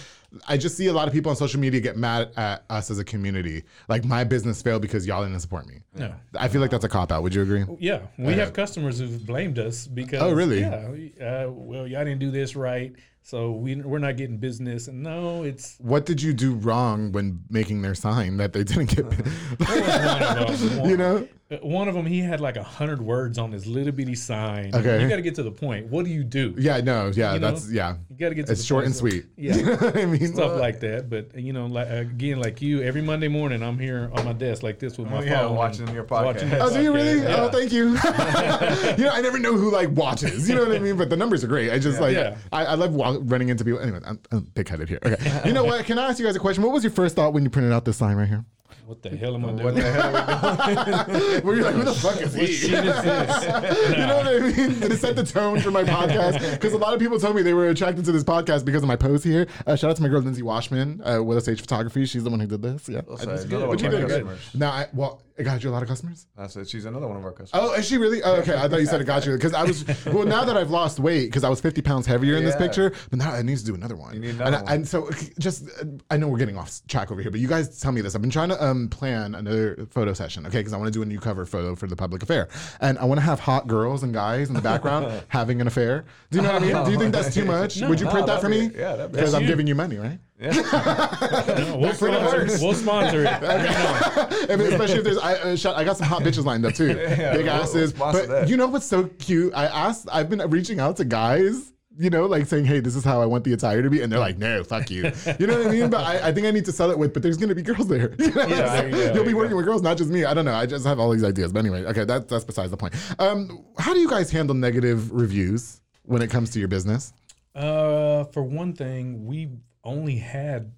[0.47, 2.89] I just see a lot of people people on social media get mad at us
[2.89, 3.64] as a community.
[3.88, 5.82] Like my business failed because y'all didn't support me.
[5.95, 6.14] No.
[6.36, 7.24] I feel like that's a cop out.
[7.24, 7.66] Would you agree?
[7.80, 10.22] Yeah, we have customers who've blamed us because.
[10.22, 10.62] Oh, really?
[10.62, 11.45] Yeah.
[11.45, 12.93] Uh, well, y'all didn't do this right,
[13.30, 14.88] so we we're not getting business.
[14.88, 18.96] And no, it's What did you do wrong when making their sign that they didn't
[18.96, 19.06] get?
[19.06, 20.56] Uh-huh.
[20.56, 20.90] them.
[20.90, 21.28] you know?
[21.52, 24.70] Uh, One of them, he had like a hundred words on his little bitty sign.
[24.74, 25.02] Okay.
[25.02, 25.88] you got to get to the point.
[25.88, 26.54] What do you do?
[26.60, 27.50] Yeah, no, yeah, You know?
[27.52, 27.95] that's yeah.
[28.10, 28.86] You got to get to It's the short point.
[28.88, 29.26] and sweet.
[29.36, 29.56] Yeah.
[29.56, 30.28] You know what I mean?
[30.34, 34.12] Stuff like that, but you know, like again, like you, every Monday morning, I'm here
[34.14, 36.26] on my desk like this with my Oh, yeah, phone, watching your podcast.
[36.26, 37.22] watching Oh, do you really?
[37.24, 37.36] Yeah.
[37.41, 37.86] Oh, thank you.
[37.93, 40.47] you know, I never know who like watches.
[40.47, 40.97] You know what I mean?
[40.97, 41.72] But the numbers are great.
[41.72, 42.38] I just like Yeah.
[42.52, 43.80] I, I love wa- running into people.
[43.80, 45.00] Anyway, I'm, I'm big headed here.
[45.04, 45.41] Okay.
[45.45, 45.84] You know what?
[45.86, 46.64] Can I ask you guys a question?
[46.64, 48.45] What was your first thought when you printed out this sign right here?
[48.86, 49.64] What the hell am I doing?
[49.64, 52.44] What the hell are you're like, who the fuck is he?
[52.44, 52.70] is this?
[54.00, 54.80] You know what I mean?
[54.80, 56.40] Did it set the tone for my podcast?
[56.60, 58.88] Because a lot of people told me they were attracted to this podcast because of
[58.88, 59.48] my pose here.
[59.66, 62.06] Uh, shout out to my girl Lindsay Washman uh, with Stage Photography.
[62.06, 62.88] She's the one who did this.
[62.90, 63.02] Yeah.
[63.10, 64.24] Also, I just- another but you of our did good.
[64.26, 64.40] customers.
[64.54, 66.28] Now, I, well, it got you a lot of customers.
[66.38, 67.52] I said she's another one of our customers.
[67.70, 68.22] Oh, is she really?
[68.22, 69.86] Oh, okay, I thought you said it got you because I was.
[70.06, 72.60] Well, now that I've lost weight because I was 50 pounds heavier in this Yeah.
[72.68, 74.14] picture, but now I need to do another one.
[74.14, 74.74] You need and, another I- one.
[74.74, 75.10] and so,
[75.40, 75.66] just
[76.12, 78.16] I know we're getting off track over here, but you guys tell me this.
[78.16, 80.60] I've been trying to um, plan another photo session, okay?
[80.60, 82.50] Because I want to do a new cover photo for the public affair,
[82.82, 86.06] and I want to have hot girls and guys in the background having an affair.
[86.32, 86.86] Do you know what I mean?
[86.86, 87.80] Do you think that's too much?
[87.82, 88.70] Would you No, print that for that'd me?
[88.70, 90.20] be- yeah, that'd be- because I'm giving you money, right?
[90.40, 93.44] No, we'll, sponsor, we'll sponsor it.
[94.50, 96.88] If- especially if there's, I, uh, shout- I got some hot bitches lined up too,
[96.88, 97.94] Yeah, big we'll- we'll asses.
[97.94, 98.48] but that.
[98.50, 99.54] you know what's so cute?
[99.54, 101.74] I asked, I've been reaching out to guys.
[101.98, 104.10] You know, like saying, "Hey, this is how I want the attire to be," and
[104.10, 105.90] they're like, "No, fuck you." You know what I mean?
[105.90, 107.14] But I, I think I need to sell it with.
[107.14, 108.14] But there's going to be girls there.
[108.18, 108.96] You know what I'm Yeah, saying?
[108.96, 109.36] yeah, You'll be yeah.
[109.36, 110.24] working with girls, not just me.
[110.24, 110.54] I don't know.
[110.54, 111.52] I just have all these ideas.
[111.52, 112.94] But anyway, okay, that's that's besides the point.
[113.20, 117.12] Um, how do you guys handle negative reviews when it comes to your business?
[117.54, 119.50] Uh, for one thing, we
[119.84, 120.72] only had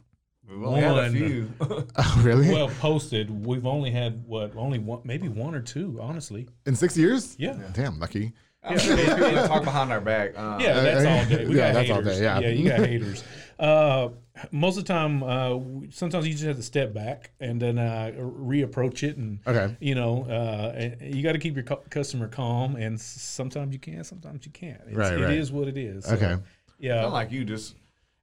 [0.50, 1.12] We've only had a One.
[1.12, 1.54] few.
[1.96, 2.50] Oh, really?
[2.50, 3.30] well posted.
[3.46, 6.48] We've only had what only one, maybe one or two, honestly.
[6.66, 7.36] In six years?
[7.40, 7.58] Yeah.
[7.74, 8.34] Damn, lucky.
[8.64, 10.32] I'm sure these people talk behind our back.
[10.38, 11.46] Uh, Yeah, that's all day.
[11.46, 12.18] We Yeah, got that's all haters.
[12.20, 12.40] day, yeah.
[12.50, 13.24] you got haters.
[13.58, 14.10] Uh,
[14.52, 15.60] most of the time, uh,
[15.92, 19.76] sometimes you just have to step back and then uh, reapproach it, and Okay.
[19.80, 22.76] you know, uh, you got to keep your cu- customer calm.
[22.76, 24.82] And sometimes you can, sometimes you can't.
[24.88, 25.38] It's, Right, It right.
[25.38, 26.06] is what it is.
[26.06, 26.36] So, Okay.
[26.80, 27.02] Yeah.
[27.02, 27.76] Not like you just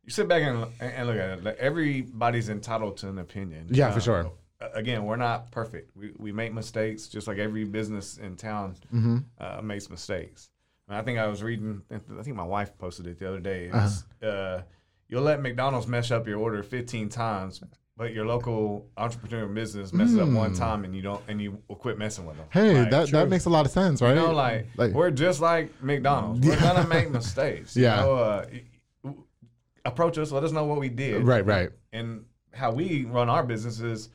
[0.09, 1.45] you sit back and, and look at it.
[1.45, 3.67] Like everybody's entitled to an opinion.
[3.71, 4.31] Yeah, for sure.
[4.75, 5.95] Again, we're not perfect.
[5.95, 9.19] We, we make mistakes, just like every business in town Mm-hmm.
[9.39, 10.49] uh, makes mistakes.
[10.89, 11.83] And I think I was reading.
[11.91, 13.69] I think my wife posted it the other day.
[13.71, 14.27] Uh-huh.
[14.27, 14.63] Uh,
[15.09, 17.61] you'll let McDonald's mess up your order 15 times,
[17.99, 21.77] but your local entrepreneur business messes up one time, and you don't, and you will
[21.77, 22.47] quit messing with them.
[22.51, 22.59] Hmm.
[22.59, 23.19] Hey, Right, that, true.
[23.19, 24.11] that makes a lot of sense, right?
[24.17, 26.47] You know, like, Like- we're just like McDonald's.
[26.47, 27.77] We're gonna make mistakes.
[27.77, 27.97] You Yeah.
[28.01, 28.63] know, uh, y-
[29.89, 30.31] approach us.
[30.31, 31.27] Let us know what we did.
[31.27, 31.71] Right, right.
[31.93, 34.09] And how we run our businesses is,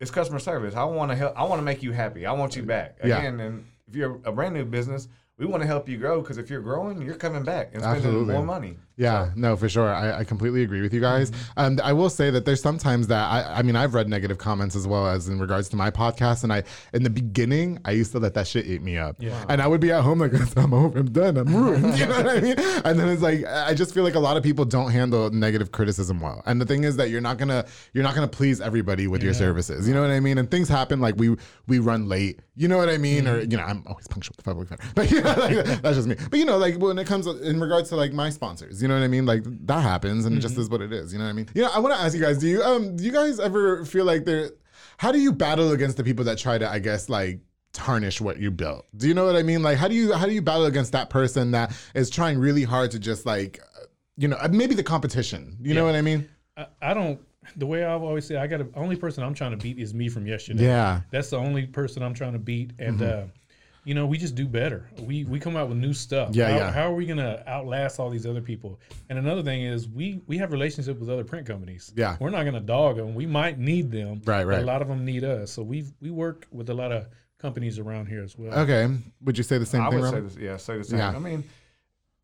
[0.00, 0.74] it's customer service.
[0.76, 1.34] I want to help.
[1.36, 2.24] I want to make you happy.
[2.24, 3.20] I want you back Yeah.
[3.20, 5.08] And if you're a brand new business,
[5.38, 8.04] we want to help you grow because if you're growing, you're coming back and spending
[8.04, 8.34] Absolutely.
[8.34, 8.76] more money.
[8.98, 9.88] Yeah, no, for sure.
[9.88, 11.30] I, I completely agree with you guys.
[11.30, 11.60] Mm-hmm.
[11.60, 14.74] Um, I will say that there's sometimes that I, I mean, I've read negative comments
[14.74, 16.42] as well as in regards to my podcast.
[16.42, 19.14] And I, in the beginning, I used to let that shit eat me up.
[19.20, 19.44] Yeah.
[19.48, 21.96] And I would be at home like, I'm over, I'm done, I'm ruined.
[21.98, 22.54] You know what I mean?
[22.84, 25.72] And then it's like, I just feel like a lot of people don't handle negative
[25.72, 26.42] criticism well.
[26.44, 29.34] And the thing is that you're not gonna, you're not gonna please everybody with your
[29.34, 29.86] services.
[29.86, 30.38] You know what I mean?
[30.38, 31.36] And things happen like we,
[31.66, 32.40] we run late.
[32.56, 33.28] You know what I mean?
[33.28, 34.68] Or, you know, I'm always punctual with the public.
[34.94, 36.16] But you know, like, that's just me.
[36.30, 38.94] But you know, like when it comes in regards to like my sponsors, you know
[38.94, 39.26] what I mean?
[39.26, 41.12] Like that happens and it just is what it is.
[41.12, 41.48] You know what I mean?
[41.54, 43.84] You know, I want to ask you guys, do you um do you guys ever
[43.84, 44.50] feel like there
[44.96, 47.40] how do you battle against the people that try to, I guess, like
[47.72, 48.86] tarnish what you built?
[48.96, 49.62] Do you know what I mean?
[49.62, 52.64] Like how do you how do you battle against that person that is trying really
[52.64, 53.84] hard to just like uh,
[54.16, 55.56] you know, uh, maybe the competition.
[55.60, 56.28] You know what I mean?
[56.56, 57.20] I, I don't.
[57.56, 59.94] The way I've always said, I got the only person I'm trying to beat is
[59.94, 60.64] me from yesterday.
[60.64, 60.96] Yeah.
[60.96, 61.08] Mm-hmm.
[61.10, 63.22] that's the only person I'm trying to beat, and uh,
[63.88, 64.90] you know, we just do better.
[65.00, 66.36] We we come out with new stuff.
[66.36, 66.70] Yeah, how, yeah.
[66.70, 68.78] How are we gonna outlast all these other people?
[69.08, 71.90] And another thing is, we we have relationship with other print companies.
[71.96, 72.18] Yeah.
[72.20, 73.14] we're not gonna dog them.
[73.14, 74.20] We might need them.
[74.26, 74.62] Right, but right.
[74.62, 75.50] A lot of them need us.
[75.50, 77.08] So we we work with a lot of
[77.38, 78.52] companies around here as well.
[78.58, 78.94] Okay.
[79.24, 80.28] Would you say the same I thing, would say Robert?
[80.34, 80.36] this.
[80.36, 80.98] Yeah, say the same.
[80.98, 81.16] Yeah.
[81.16, 81.44] I mean,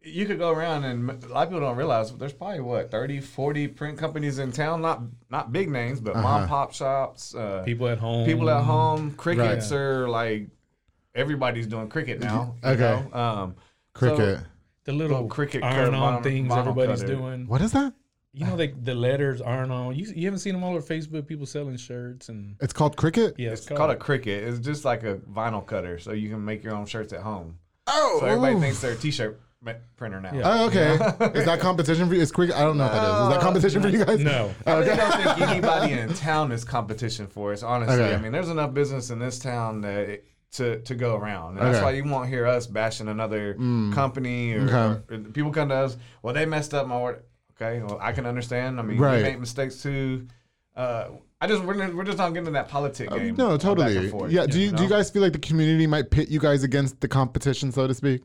[0.03, 3.21] you could go around and a lot of people don't realize there's probably what 30,
[3.21, 4.83] 40 print companies in town.
[4.83, 5.01] Not
[5.31, 7.35] not big names, but mom pop shops.
[7.35, 8.27] Uh, People at home.
[8.27, 9.13] people at home.
[9.13, 9.79] Cricuts Right.
[9.79, 10.49] are like
[11.15, 12.55] everybody's doing Cricut now.
[12.65, 13.09] you know?
[13.13, 13.55] Um,
[13.95, 14.45] Cricut.
[14.85, 17.15] The little, Little Cricut iron on things vinyl everybody's cutter.
[17.17, 17.47] doing.
[17.47, 17.95] what is that?
[18.35, 19.95] You know, they, the letters iron on.
[19.95, 21.27] You, you haven't seen them all over Facebook.
[21.27, 23.35] People selling shirts and It's called Cricut?
[23.39, 24.27] yeah, it's called a Cricut.
[24.27, 27.59] It's just like a vinyl cutter, so you can make your own shirts at home.
[27.87, 28.61] Oh, So everybody ooh.
[28.61, 29.41] thinks they're t-shirt
[29.97, 30.35] printer now.
[30.35, 30.43] Yeah.
[30.45, 30.95] Oh, okay.
[31.39, 32.21] Is that competition for you?
[32.21, 32.53] Is quick?
[32.53, 33.29] I don't know what that is.
[33.29, 34.19] Is that competition for you guys?
[34.19, 34.55] No.
[34.67, 37.63] I really don't think anybody in town is competition for us.
[37.63, 38.15] Honestly, Okay.
[38.15, 41.67] I mean, there's enough business in this town that it, to to go around, and
[41.67, 41.81] that's Okay.
[41.81, 41.85] Mm.
[41.85, 43.55] why you won't hear us bashing another
[43.95, 45.15] company or, Okay.
[45.15, 45.97] or people come to us.
[46.23, 47.23] Well, they messed up my order.
[47.61, 48.81] Okay, well, I can understand.
[48.81, 49.19] I mean, Right.
[49.19, 50.27] we make mistakes too.
[50.77, 51.07] Uh,
[51.41, 53.37] I just we're, we're just not getting into that politic game.
[53.37, 53.97] No, uh, back totally.
[53.97, 54.47] and forth, yeah.
[54.47, 57.07] Do you, do you guys feel like the community might pit you guys against the
[57.09, 58.23] competition, so to speak?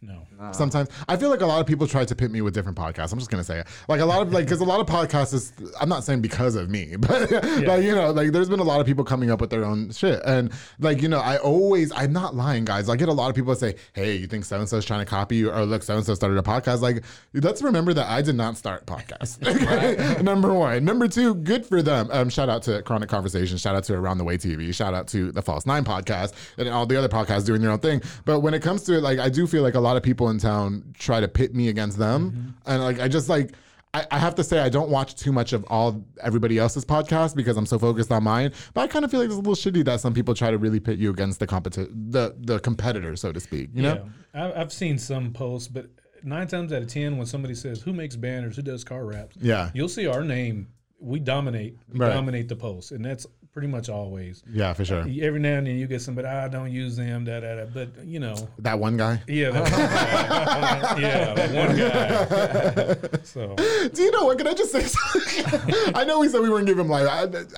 [0.00, 0.22] No.
[0.52, 3.12] Sometimes I feel like a lot of people try to pit me with different podcasts.
[3.12, 3.66] I'm just gonna say it.
[3.88, 6.54] Like a lot of like because a lot of podcasts is I'm not saying because
[6.54, 9.40] of me, but like you know like there's been a lot of people coming up
[9.40, 12.88] with their own shit and like you know I always I'm not lying guys.
[12.88, 15.06] I get a lot of people say hey you think so and so's trying to
[15.06, 16.80] copy you or look so and so started a podcast.
[16.80, 17.02] Like
[17.34, 19.38] let's remember that I did not start podcasts.
[20.22, 20.84] Number one.
[20.84, 21.34] Number two.
[21.34, 22.08] Good for them.
[22.12, 23.60] Um, shout out to Chronic Conversations.
[23.60, 24.72] Shout out to Around the Way TV.
[24.72, 27.78] Shout out to the False Nine podcast and all the other podcasts doing their own
[27.80, 28.00] thing.
[28.24, 30.28] But when it comes to it, like I do feel like a lot of people
[30.30, 32.70] in town try to pit me against them, mm-hmm.
[32.70, 33.52] and like I just like.
[33.94, 37.34] I, I have to say I don't watch too much of all everybody else's podcast
[37.34, 38.52] because I'm so focused on mine.
[38.74, 40.58] But I kind of feel like it's a little shitty that some people try to
[40.58, 43.70] really pit you against the competi- the the competitor, so to speak.
[43.72, 44.06] You know?
[44.34, 45.86] Yeah, I, I've seen some posts, but
[46.22, 49.36] nine times out of ten, when somebody says who makes banners, who does car wraps,
[49.40, 49.70] Yeah.
[49.72, 50.68] you'll see our name.
[51.00, 51.78] We dominate.
[51.90, 52.12] We Right.
[52.12, 54.42] dominate the post, and that's pretty much always.
[54.52, 55.00] Yeah, for sure.
[55.00, 57.64] Every now and then you get somebody, "Ah, I don't use them, da da da.
[57.66, 59.22] But you know, That one guy.
[59.26, 60.98] yeah, that's one guy.
[61.00, 63.18] yeah, one guy.
[63.24, 63.54] So
[63.92, 64.38] Do you know what?
[64.38, 65.74] Can I just say something?
[65.94, 67.08] I know we said we weren't giving him life.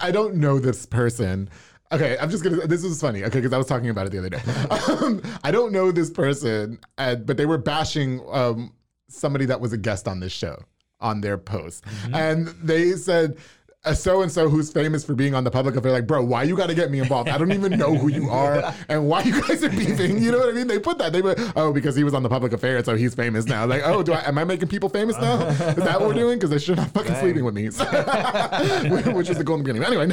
[0.01, 1.49] I, I don't know this person.
[1.93, 2.66] Okay, I'm just gonna.
[2.66, 3.24] This is funny.
[3.24, 4.41] Okay, because I was talking about it the other day.
[5.05, 8.72] Um, I don't know this person, uh, but they were bashing um,
[9.09, 10.62] somebody that was a guest on this show
[11.01, 13.36] on their post, and they said.
[13.85, 16.43] A so and so, who's famous for being on the public affair, like, bro, why
[16.43, 17.31] you got to get me involved?
[17.31, 20.18] I don't even know who you are and why you guys are beefing.
[20.22, 20.66] You know what I mean?
[20.66, 21.14] They put that.
[21.14, 23.64] They were, oh, because he was on the public affair, so he's famous now.
[23.64, 24.28] Like, oh, do I?
[24.28, 25.47] Am I making people famous now?
[25.49, 26.39] Is that what we're doing?
[26.39, 29.85] Because they should not fucking sleeping with me, which was the goal in the beginning.
[29.85, 30.09] Anyway,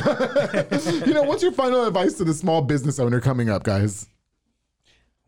[1.05, 4.07] you know, what's your final advice to the small business owner coming up, guys?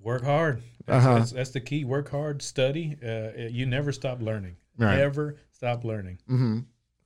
[0.02, 0.62] work hard.
[0.86, 1.20] That's, Uh-huh.
[1.20, 1.84] that's, that's the key.
[1.84, 2.96] Work hard, study.
[3.06, 4.56] Uh, you never stop learning.
[4.78, 4.96] Right.
[4.98, 6.20] Never stop learning.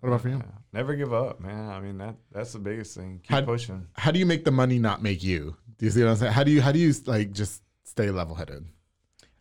[0.04, 0.44] What about for you?
[0.74, 1.70] Never give up, man.
[1.70, 3.22] I mean that that's the biggest thing.
[3.24, 3.88] Keep How- pushing.
[3.94, 5.56] How do you make the money not make you?
[5.78, 6.34] Do you see what I'm saying?
[6.34, 8.66] How do you how do you like just stay level headed?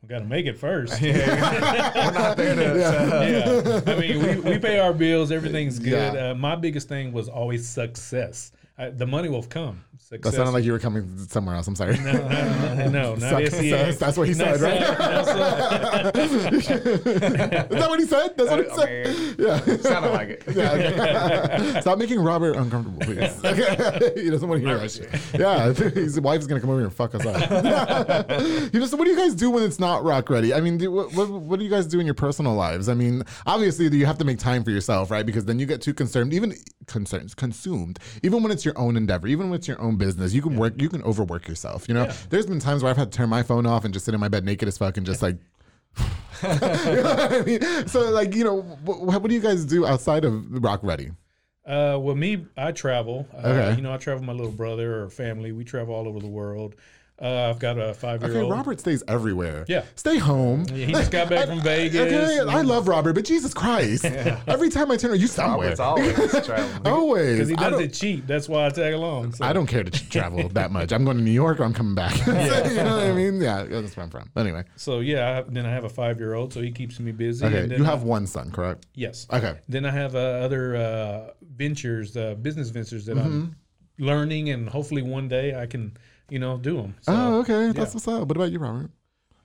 [0.03, 1.03] We got to make it first.
[1.03, 3.83] We're not there to.
[3.87, 3.93] yeah.
[3.93, 5.33] I mean, we, we pay our bills.
[5.33, 6.15] Everything's good.
[6.15, 6.31] Yeah.
[6.31, 8.53] Uh, my biggest thing was always success.
[8.79, 9.85] I, the money will come.
[10.11, 11.67] That sounded like you were coming somewhere else.
[11.69, 11.99] I'm sorry.
[11.99, 13.95] no, no, no, not Success.
[13.95, 13.99] SEA.
[13.99, 14.83] That's what he said, right?
[16.17, 18.37] Is that what he said?
[18.37, 19.39] That's what he I said.
[19.39, 19.77] Yeah.
[19.79, 20.43] sounded like it.
[20.55, 21.81] Yeah, okay.
[21.81, 23.45] Stop making Robert uncomfortable, please.
[23.45, 24.13] Okay.
[24.23, 25.09] he doesn't want to hear that shit.
[25.39, 28.31] Yeah, his wife is gonna come over here and fuck us up.
[28.73, 30.55] you know, so what do you guys do when it's not rock ready?
[30.55, 32.89] I mean, do, what, what what do you guys do in your personal lives?
[32.89, 35.25] I mean, obviously you have to make time for yourself, right?
[35.25, 36.55] Because then you get too concerned, even
[36.87, 37.99] concerns consumed.
[38.23, 40.81] Even when it's your own endeavor, even when it's your own business, you can work,
[40.81, 41.87] you can overwork yourself.
[41.89, 44.07] You know, there's been times where I've had to turn my phone off and just
[44.07, 45.37] sit in my bed naked as fuck and just like.
[46.43, 47.87] you know I mean?
[47.87, 51.11] So, like, you know, what, what do you guys do outside of Rock Ready?
[51.67, 53.29] Uh, well, me, I travel.
[53.35, 53.77] Uh, Okay.
[53.77, 55.53] You know, I travel with my little brother or family.
[55.53, 56.75] We travel all over the world.
[57.21, 58.45] Uh, I've got a five year old.
[58.47, 58.51] Okay.
[58.51, 59.65] Robert stays everywhere.
[59.69, 59.85] Yeah.
[59.95, 60.67] Stay home.
[60.67, 62.01] He just got back from Vegas.
[62.01, 64.05] Okay, I love Robert, but Jesus Christ.
[64.49, 65.71] Every time I turn, are you somewhere?
[65.71, 66.85] It's always traveling.
[66.87, 67.35] Always.
[67.35, 68.27] Because he does it cheap.
[68.27, 69.35] That's why I tag along.
[69.35, 69.45] So.
[69.45, 70.93] I don't care to travel that much.
[70.93, 72.17] I'm going to New York or I'm coming back.
[72.27, 73.41] you know what I mean?
[73.41, 74.29] Yeah, that's where I'm from.
[74.37, 74.65] Anyway.
[74.77, 77.45] So yeah, I then I have a five year old, so he keeps me busy.
[77.47, 78.87] Okay, and then you I- have one son, correct?
[78.95, 79.29] yes.
[79.33, 79.59] Okay.
[79.69, 84.05] Then I have uh, other uh, ventures, uh, business ventures that I'm Mm-hmm.
[84.07, 85.97] learning, and hopefully one day I can,
[86.33, 86.95] you know, do them.
[87.03, 87.73] So, oh, okay.
[87.73, 88.27] That's what's up.
[88.27, 88.91] What about you, Robert?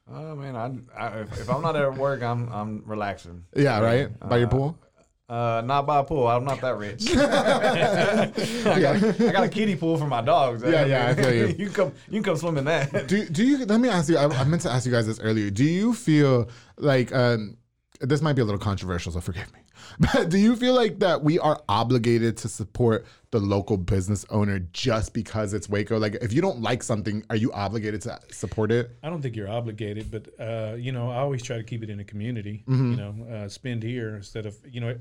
[0.09, 3.43] Oh man, I, I if, if I'm not at work, I'm I'm relaxing.
[3.53, 4.17] Yeah, right?
[4.21, 4.79] By your pool?
[5.27, 6.25] Uh, not by a pool.
[6.25, 7.03] I'm not that rich.
[7.11, 10.63] I, got, I got a kiddie pool for my dogs.
[10.63, 11.47] Yeah, yeah, I feel you.
[11.47, 13.07] you can come, you can come swim in that.
[13.09, 15.19] do do you let me ask you I, I meant to ask you guys this
[15.19, 17.57] earlier do you feel like um
[18.01, 19.59] this might be a little controversial so forgive me
[19.99, 24.59] but do you feel like that we are obligated to support the local business owner
[24.73, 28.71] just because it's waco like if you don't like something are you obligated to support
[28.71, 31.81] it I don't think you're obligated, but uh, you know, I always try to keep
[31.83, 32.63] it in a community.
[32.67, 32.91] Mm-hmm.
[32.91, 34.95] You know, uh, spend here instead of you know,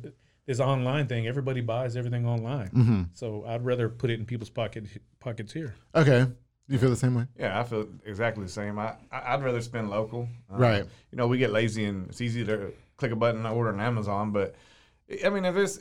[0.47, 1.27] this online thing.
[1.27, 3.03] Everybody buys everything online, Mm-hmm.
[3.15, 4.85] so I'd rather put it in people's pocket
[5.19, 5.75] pockets here.
[5.95, 6.27] okay
[6.69, 8.79] you feel the same way Yeah, I feel exactly the same.
[8.79, 10.29] I I- I'd rather spend local.
[10.51, 10.85] Um, Right.
[11.11, 13.81] You know, we get lazy and it's easy to click a button and order on
[13.81, 14.55] Amazon, but
[15.25, 15.79] I mean, if it's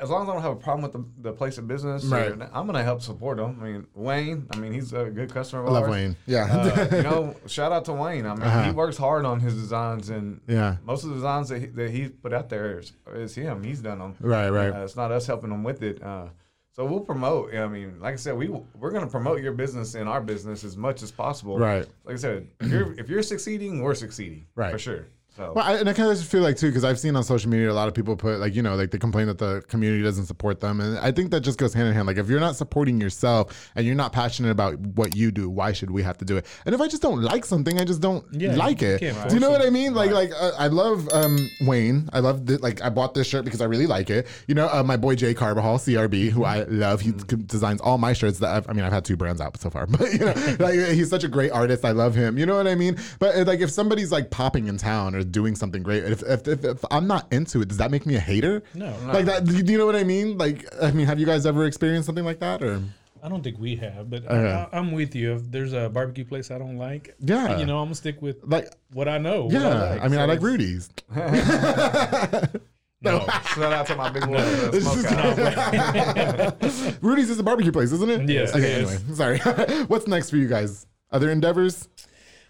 [0.00, 2.32] as long as I don't have a problem with the, the place of business, Right.
[2.54, 3.58] I'm gonna help support them.
[3.60, 4.46] I mean, Wayne.
[4.50, 5.64] I mean, he's a good customer.
[5.64, 5.90] Of I love ours.
[5.90, 6.16] Wayne.
[6.24, 6.44] Yeah.
[6.90, 8.24] Uh, you know, shout out to Wayne.
[8.24, 8.62] I mean, Uh-huh.
[8.62, 10.76] he works hard on his designs, and Yeah.
[10.84, 13.62] most of the designs that he, that he put out there is, is him.
[13.62, 14.14] He's done them.
[14.20, 14.72] Right, right.
[14.72, 16.02] Uh, it's not us helping him with it.
[16.02, 16.28] Uh,
[16.76, 17.54] so we'll promote.
[17.54, 20.76] I mean, like I said, we we're gonna promote your business and our business as
[20.76, 21.58] much as possible.
[21.58, 21.86] Right.
[22.04, 24.46] Like I said, if you're if you're succeeding, we're succeeding.
[24.54, 24.72] Right.
[24.72, 25.06] For sure.
[25.36, 27.22] So Well, I, and I kind of just feel like too, because I've seen on
[27.24, 29.62] social media a lot of people put like you know like they complain that the
[29.68, 32.06] community doesn't support them, and I think that just goes hand in hand.
[32.06, 35.72] Like if you're not supporting yourself and you're not passionate about what you do, why
[35.72, 36.46] should we have to do it?
[36.64, 39.00] And if I just don't like something, I just don't Yeah, like it.
[39.00, 39.60] Do you know what.
[39.66, 39.94] I mean?
[39.94, 42.08] Like like uh, I love um, Wayne.
[42.12, 44.26] I love the, like I bought this shirt because I really like it.
[44.46, 47.00] You know, uh, my boy Jay Carbajal, CRB, who I love.
[47.00, 47.42] He Mm-hmm.
[47.42, 48.38] designs all my shirts.
[48.40, 50.74] That I've, I mean, I've had two brands out so far, but you know, like
[50.74, 51.84] he's such a great artist.
[51.84, 52.36] I love him.
[52.38, 52.96] You know what I mean?
[53.18, 56.46] But uh, like if somebody's like popping in town or doing something great, if if,
[56.48, 58.62] if, if I'm not into it, does that make me a hater?
[58.74, 58.94] No.
[59.06, 59.44] Like that?
[59.44, 60.38] Do you know what I mean?
[60.38, 62.80] Like I mean, have you guys ever experienced something like that or?
[63.22, 64.52] I don't think we have, but Okay.
[64.52, 65.34] I, I, I'm with you.
[65.34, 67.58] If there's a barbecue place I don't like, Yeah.
[67.58, 69.48] you know, I'm gonna stick with Like what I know.
[69.50, 70.02] yeah, I, like.
[70.02, 70.88] I mean, I like Rudy's.
[73.02, 73.20] No,
[73.54, 74.38] shout out to my big boy
[74.80, 76.96] smokehouse.
[77.02, 78.26] Rudy's is a barbecue place, isn't it?
[78.28, 78.72] Yes, Okay.
[78.72, 79.38] it Anyway, sorry.
[79.86, 80.86] What's next for you guys?
[81.10, 81.88] Other endeavors?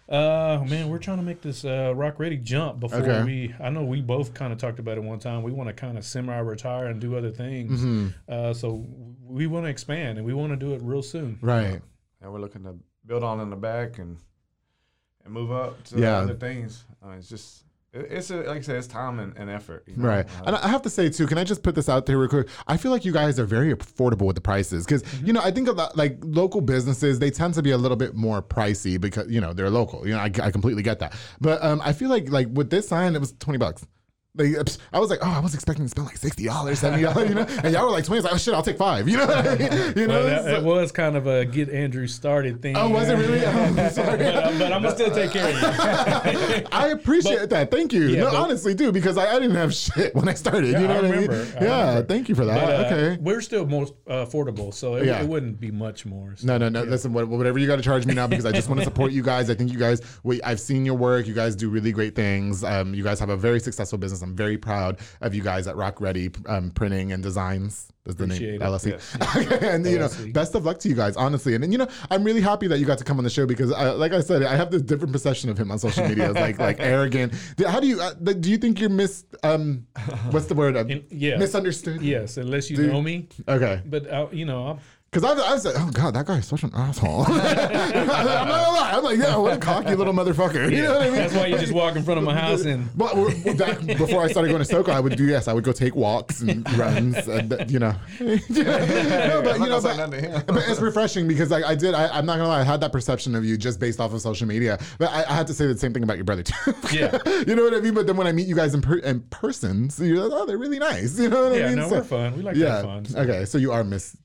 [0.09, 3.23] Uh, man, we're trying to make this uh, rock ready jump before Okay.
[3.23, 3.55] we.
[3.59, 5.43] I know we both kind of talked about it one time.
[5.43, 7.81] We want to kind of semi-retire and do other things.
[7.81, 8.07] Mm-hmm.
[8.29, 8.85] Uh, so
[9.21, 11.37] we want to expand and we want to do it real soon.
[11.41, 11.81] Right.
[12.21, 14.17] and we're looking to build on in the back and
[15.25, 16.19] and move up to Yeah.
[16.19, 16.85] other things.
[17.05, 19.83] Uh, it's just it, it's a, like I said, it's time and, and effort.
[19.87, 20.07] you know?
[20.07, 20.25] Right.
[20.25, 22.27] Uh, And I have to say, too, can I just put this out there real
[22.29, 22.47] quick?
[22.67, 25.51] I feel like you guys are very affordable with the prices because, you know, I
[25.51, 29.29] think about like local businesses, they tend to be a little bit more pricey because,
[29.29, 30.05] you know, they're local.
[30.07, 31.15] You know, I, I completely get that.
[31.41, 33.85] But um, I feel like like with this sign, it was 20 bucks.
[34.37, 34.55] Like,
[34.93, 37.41] I was like, oh, I was expecting to spend like $60, $70, you know?
[37.63, 38.17] And y'all were like 20.
[38.19, 39.07] I was like, oh, shit, I'll take five.
[39.09, 39.93] You know what I mean?
[39.97, 40.19] You know?
[40.19, 42.77] Well, that, So- it was kind of a get Andrew started thing.
[42.77, 43.39] oh, was it really?
[43.47, 44.17] Oh, sorry.
[44.17, 45.53] but, uh, but I'm gonna still take care of
[46.61, 46.67] you.
[46.71, 47.71] I appreciate that.
[47.71, 48.07] Thank you.
[48.07, 50.71] Yeah, no, but- honestly, do because I, I didn't have shit when I started.
[50.71, 51.33] Yeah, you know I what remember.
[51.33, 51.47] I mean?
[51.57, 52.07] I yeah, remember.
[52.07, 52.65] thank you for that.
[52.65, 53.21] But, uh, okay.
[53.21, 55.21] we're still most uh, affordable, so it, Yeah.
[55.21, 56.35] it wouldn't be much more.
[56.35, 56.47] So.
[56.47, 56.83] No, no, no.
[56.83, 59.11] Listen, what- whatever you got to charge me now because I just want to support
[59.11, 59.49] you guys.
[59.49, 61.27] I think you guys, wait, I've seen your work.
[61.27, 62.63] You guys do really great things.
[62.63, 64.21] Um, you guys have a very successful business.
[64.27, 67.91] I'm very proud of you guys at Rock Ready um, Printing and Designs.
[68.05, 68.65] Is the Appreciate name it.
[68.65, 69.61] LLC?
[69.73, 71.55] and you know, best of luck to you guys, honestly.
[71.55, 73.45] And, then you know, I'm really happy that you got to come on the show
[73.45, 76.31] because, uh, like I said, I have this different perception of him on social media,
[76.31, 77.33] like like arrogant.
[77.67, 78.49] How do you uh, do?
[78.49, 79.25] You think you're mis?
[79.43, 79.87] Um,
[80.31, 80.77] what's the word?
[80.77, 81.37] Uh, In- yeah.
[81.37, 82.01] misunderstood.
[82.01, 83.27] Yes, unless you Do- know me.
[83.47, 83.81] Okay.
[83.85, 84.79] But uh, you know, I'm,
[85.09, 87.23] Because I, I was like, oh god, that guy is such an asshole.
[87.27, 88.91] I'm not gonna lie.
[88.93, 90.69] I'm like, yeah, what a cocky little motherfucker.
[90.77, 91.15] You know what I mean?
[91.15, 93.79] that's why you just walk in front of my house and But w- w- back
[93.97, 95.47] before I started going to Soko, I would do yes.
[95.47, 99.97] I would go take walks and runs, and you know, no, but you know, but,
[99.97, 100.43] nothing to him.
[100.45, 101.93] but it's refreshing because like I did.
[101.93, 102.59] I, I'm not gonna lie.
[102.59, 105.33] I had that perception of you just based off of social media, but I, I
[105.33, 106.73] had to say the same thing about your brother too.
[106.91, 107.17] Yeah.
[107.47, 107.93] you know what I mean.
[107.93, 110.45] But then when I meet you guys in, per- in person, so you're like, oh,
[110.45, 111.17] they're really nice.
[111.17, 111.59] You know what I mean?
[111.61, 112.35] Yeah, no, so, we're fun.
[112.37, 112.75] We like to yeah.
[112.75, 113.05] have fun.
[113.05, 113.45] so- Okay.
[113.45, 114.15] So you are mis.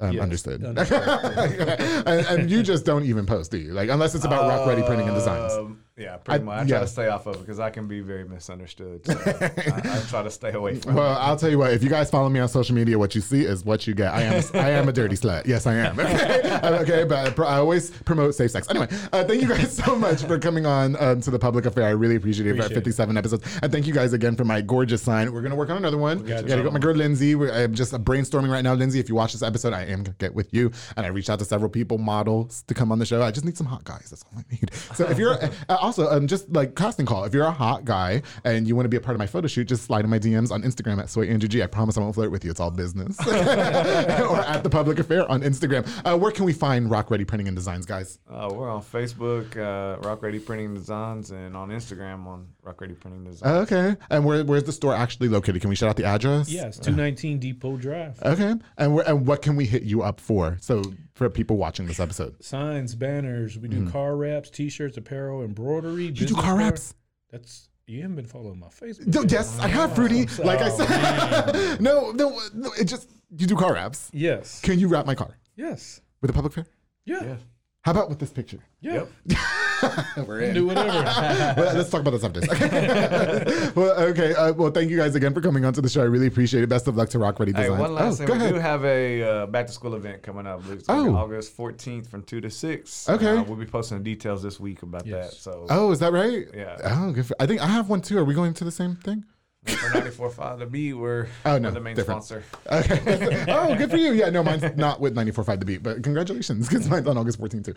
[0.00, 0.64] Um, Yes, understood.
[0.64, 1.02] understood.
[2.06, 3.72] and, and you just don't even post, do you?
[3.72, 5.52] Like, unless it's about rock ready printing and designs.
[5.96, 6.58] Yeah, pretty I- much.
[6.58, 6.68] I yeah.
[6.68, 9.06] try to stay off of it because I can be very misunderstood.
[9.06, 11.18] So I, I try to stay away from Well, it.
[11.20, 11.72] I'll tell you what.
[11.72, 14.12] If you guys follow me on social media, what you see is what you get.
[14.12, 15.46] I am, I am a dirty slut.
[15.46, 15.96] Yes, I am.
[16.00, 17.04] Okay, okay.
[17.04, 18.68] But I, always promote safe sex.
[18.70, 21.84] Anyway, uh, thank you guys so much for coming on um, to the public affair.
[21.84, 22.50] I really appreciate it.
[22.56, 22.80] for Appreciate it.
[22.80, 25.32] 57 episodes, and thank you guys again for my gorgeous sign.
[25.32, 26.18] We're gonna work on another one.
[26.26, 26.70] got We gotta go.
[26.72, 27.36] My girl Lindsay.
[27.36, 28.74] We're, I'm just brainstorming right now.
[28.74, 30.72] Lindsay, if you watch this episode, I am gonna get with you.
[30.96, 33.22] And I reached out to several people, models, to come on the show.
[33.22, 34.08] I just need some hot guys.
[34.10, 34.74] That's all I need.
[34.96, 35.34] So if you're
[35.68, 38.84] uh, also um, just like casting call, if you're a hot guy and you want
[38.84, 40.98] to be a part of my photo shoot, just slide in my DMs on Instagram
[40.98, 41.62] at Soy Andrew G.
[41.62, 42.50] I promise I won't flirt with you.
[42.50, 43.18] It's all business.
[43.26, 45.86] or at the Public Affair on Instagram.
[46.04, 48.18] Uh, where can we find Rock Ready Printing and Designs, guys?
[48.30, 52.94] Uh, we're on Facebook, uh, Rock Ready Printing Designs, and on Instagram on Rock Ready
[52.94, 53.42] Printing Designs.
[53.42, 53.96] Uh, okay.
[54.10, 55.60] And where, where's the store actually located?
[55.60, 56.50] Can we shout out the address?
[56.50, 58.20] Yeah, it's 219 Depot Drive.
[58.22, 58.54] Okay.
[58.78, 60.56] And where, and what can we hit you up for?
[60.60, 60.82] So
[61.14, 62.42] for people watching this episode.
[62.42, 63.58] Signs, banners.
[63.58, 65.92] We do car wraps, T-shirts, apparel, embroidery.
[65.92, 66.00] Mm-hmm.
[66.02, 66.94] You do business car wraps?
[67.30, 69.14] That's you haven't been following my Facebook.
[69.14, 70.26] No, yes, I have fruity.
[70.42, 72.72] Like I Oh, said, no, no, no.
[72.78, 74.10] It just you do car wraps.
[74.12, 74.60] Yes.
[74.60, 76.00] Can you wrap my car Yes.
[76.20, 76.66] with a public fair?
[77.04, 77.22] Yeah.
[77.24, 77.36] Yeah.
[77.84, 78.60] How about with this picture?
[78.80, 79.04] Yeah.
[80.16, 80.54] We're in.
[80.54, 80.88] Do whatever.
[81.60, 83.74] well, let's talk about this after this.
[83.76, 84.34] well, okay.
[84.34, 86.00] Uh, well, thank you guys again for coming onto the show.
[86.00, 86.68] I really appreciate it.
[86.68, 88.26] Best of luck to Rock Ready Hey, one last oh, thing.
[88.28, 88.54] go We ahead.
[88.54, 90.62] do have a uh, back to school event coming up.
[90.70, 91.14] It's Oh.
[91.14, 93.08] August 14th from 2 to 6.
[93.10, 93.36] Okay.
[93.36, 95.30] Uh, we'll be posting the details this week about Yes.
[95.32, 95.36] that.
[95.36, 96.46] So Oh, is that right?
[96.54, 96.78] Yeah.
[96.84, 98.16] Oh, good for, I think I have one too.
[98.16, 99.24] Are we going to the same thing?
[99.66, 102.22] For 94.5 The Beat, we're, Oh, no, we're the main different.
[102.24, 102.44] sponsor.
[102.70, 103.44] Okay.
[103.48, 104.12] oh, good for you.
[104.12, 107.64] Yeah, no, mine's not with 94.5 The Beat, but congratulations, because mine's on August 14th
[107.64, 107.74] too.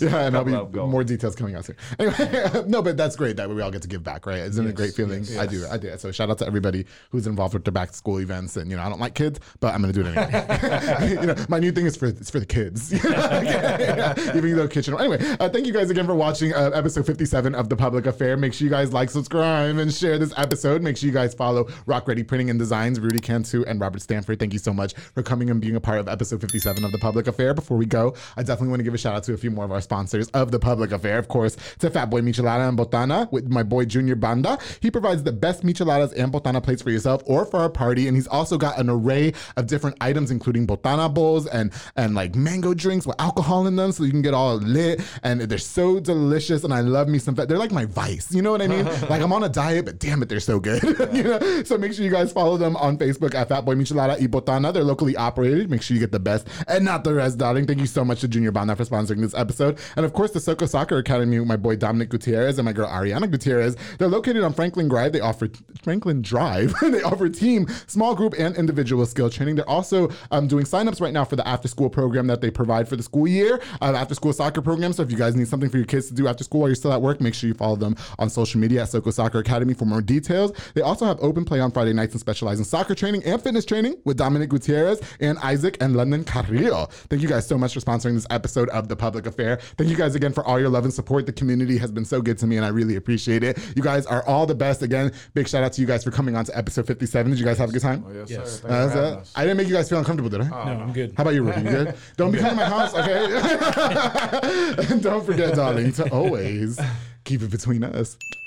[0.06, 1.76] yeah, and I'll be more details coming out soon.
[1.98, 4.38] Anyway, no, but that's great that we all get to give back, right?
[4.38, 5.24] Isn't it a great feeling?
[5.38, 5.66] I do.
[5.68, 5.96] I do.
[5.98, 8.56] So shout out to everybody who's involved with the back to school events.
[8.56, 11.20] And, you know, I don't like kids, but I'm going to do it anyway.
[11.20, 12.92] you know, my new thing is for it's for the kids.
[12.92, 14.94] Even though kitchen.
[14.98, 18.36] Anyway, uh, thank you guys again for watching uh, episode 57 of The Public Affair.
[18.36, 20.82] Make sure you guys like, subscribe, and share this episode.
[20.82, 24.38] Make sure you guys follow Rock Ready Printing and Designs, Rudy Cantu, and Robert Stanford.
[24.38, 26.98] Thank you so much for coming and being a part of episode 57 of The
[26.98, 27.54] Public Affair.
[27.54, 29.64] Before we go, I definitely want to give a shout out to a few more
[29.64, 31.18] of our sponsors of The Public Affair.
[31.18, 34.58] Of course, to Fat Boy Michelada and Botana with my boy Junior Banda.
[34.80, 38.16] He provides the best micheladas and botana plates for yourself or for a party, and
[38.16, 42.74] he's also got an array of different items, including botana bowls and and like mango
[42.74, 45.00] drinks with alcohol in them, so you can get all lit.
[45.22, 47.34] And they're so delicious, and I love me some.
[47.34, 47.48] Fat.
[47.48, 48.84] They're like my vice, you know what I mean?
[49.08, 50.82] like I'm on a diet, but damn it, they're so good.
[51.12, 51.62] you know?
[51.64, 54.72] So make sure you guys follow them on Facebook at Fat Boy Michelada y Botana.
[54.72, 55.70] They're locally operated.
[55.70, 57.66] Make sure you get the best and not the rest, darling.
[57.66, 60.40] Thank you so much to Junior Banda for sponsoring this episode, and of course the
[60.40, 63.76] Soko Soccer Academy with my boy Dominic Gutierrez and my girl Ariana Gutierrez.
[63.98, 65.12] They're located on Franklin Drive.
[65.12, 65.48] They offer
[65.82, 66.74] Franklin Drive.
[66.82, 69.56] they offer team, small group, and individual skill training.
[69.56, 72.88] They're also um, doing signups right now for the after school program that they provide
[72.88, 74.92] for the school year, uh, after school soccer program.
[74.92, 76.76] So if you guys need something for your kids to do after school while you're
[76.76, 79.74] still at work, make sure you follow them on social media at Soko Soccer Academy
[79.74, 80.15] for more details.
[80.20, 83.64] They also have open play on Friday nights and specialize in soccer training and fitness
[83.64, 86.86] training with Dominic Gutierrez and Isaac and London Carrillo.
[87.08, 89.56] Thank you guys so much for sponsoring this episode of The Public Affair.
[89.78, 91.26] Thank you guys again for all your love and support.
[91.26, 93.58] The community has been so good to me and I really appreciate it.
[93.76, 94.82] You guys are all the best.
[94.82, 97.30] Again, big shout out to you guys for coming on to episode 57.
[97.30, 98.04] Did you guys have a good time?
[98.08, 98.60] Oh, yes, Yes.
[98.60, 98.68] sir.
[98.68, 99.18] Uh, for that's having it.
[99.20, 99.32] us.
[99.36, 100.48] I didn't make you guys feel uncomfortable, did I?
[100.48, 101.14] No, I'm good.
[101.16, 101.60] How about you, Rudy?
[101.62, 101.94] You good?
[102.16, 104.86] Don't be coming to my house, okay?
[104.92, 106.78] and don't forget, darling, to always
[107.26, 108.16] keep it between us.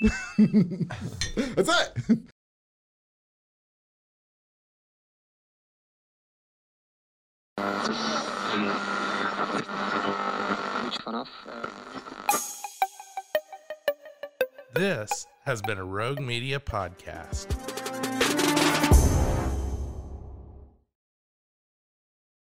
[1.54, 2.18] That's it.
[14.74, 17.89] This has been a Rogue Media podcast.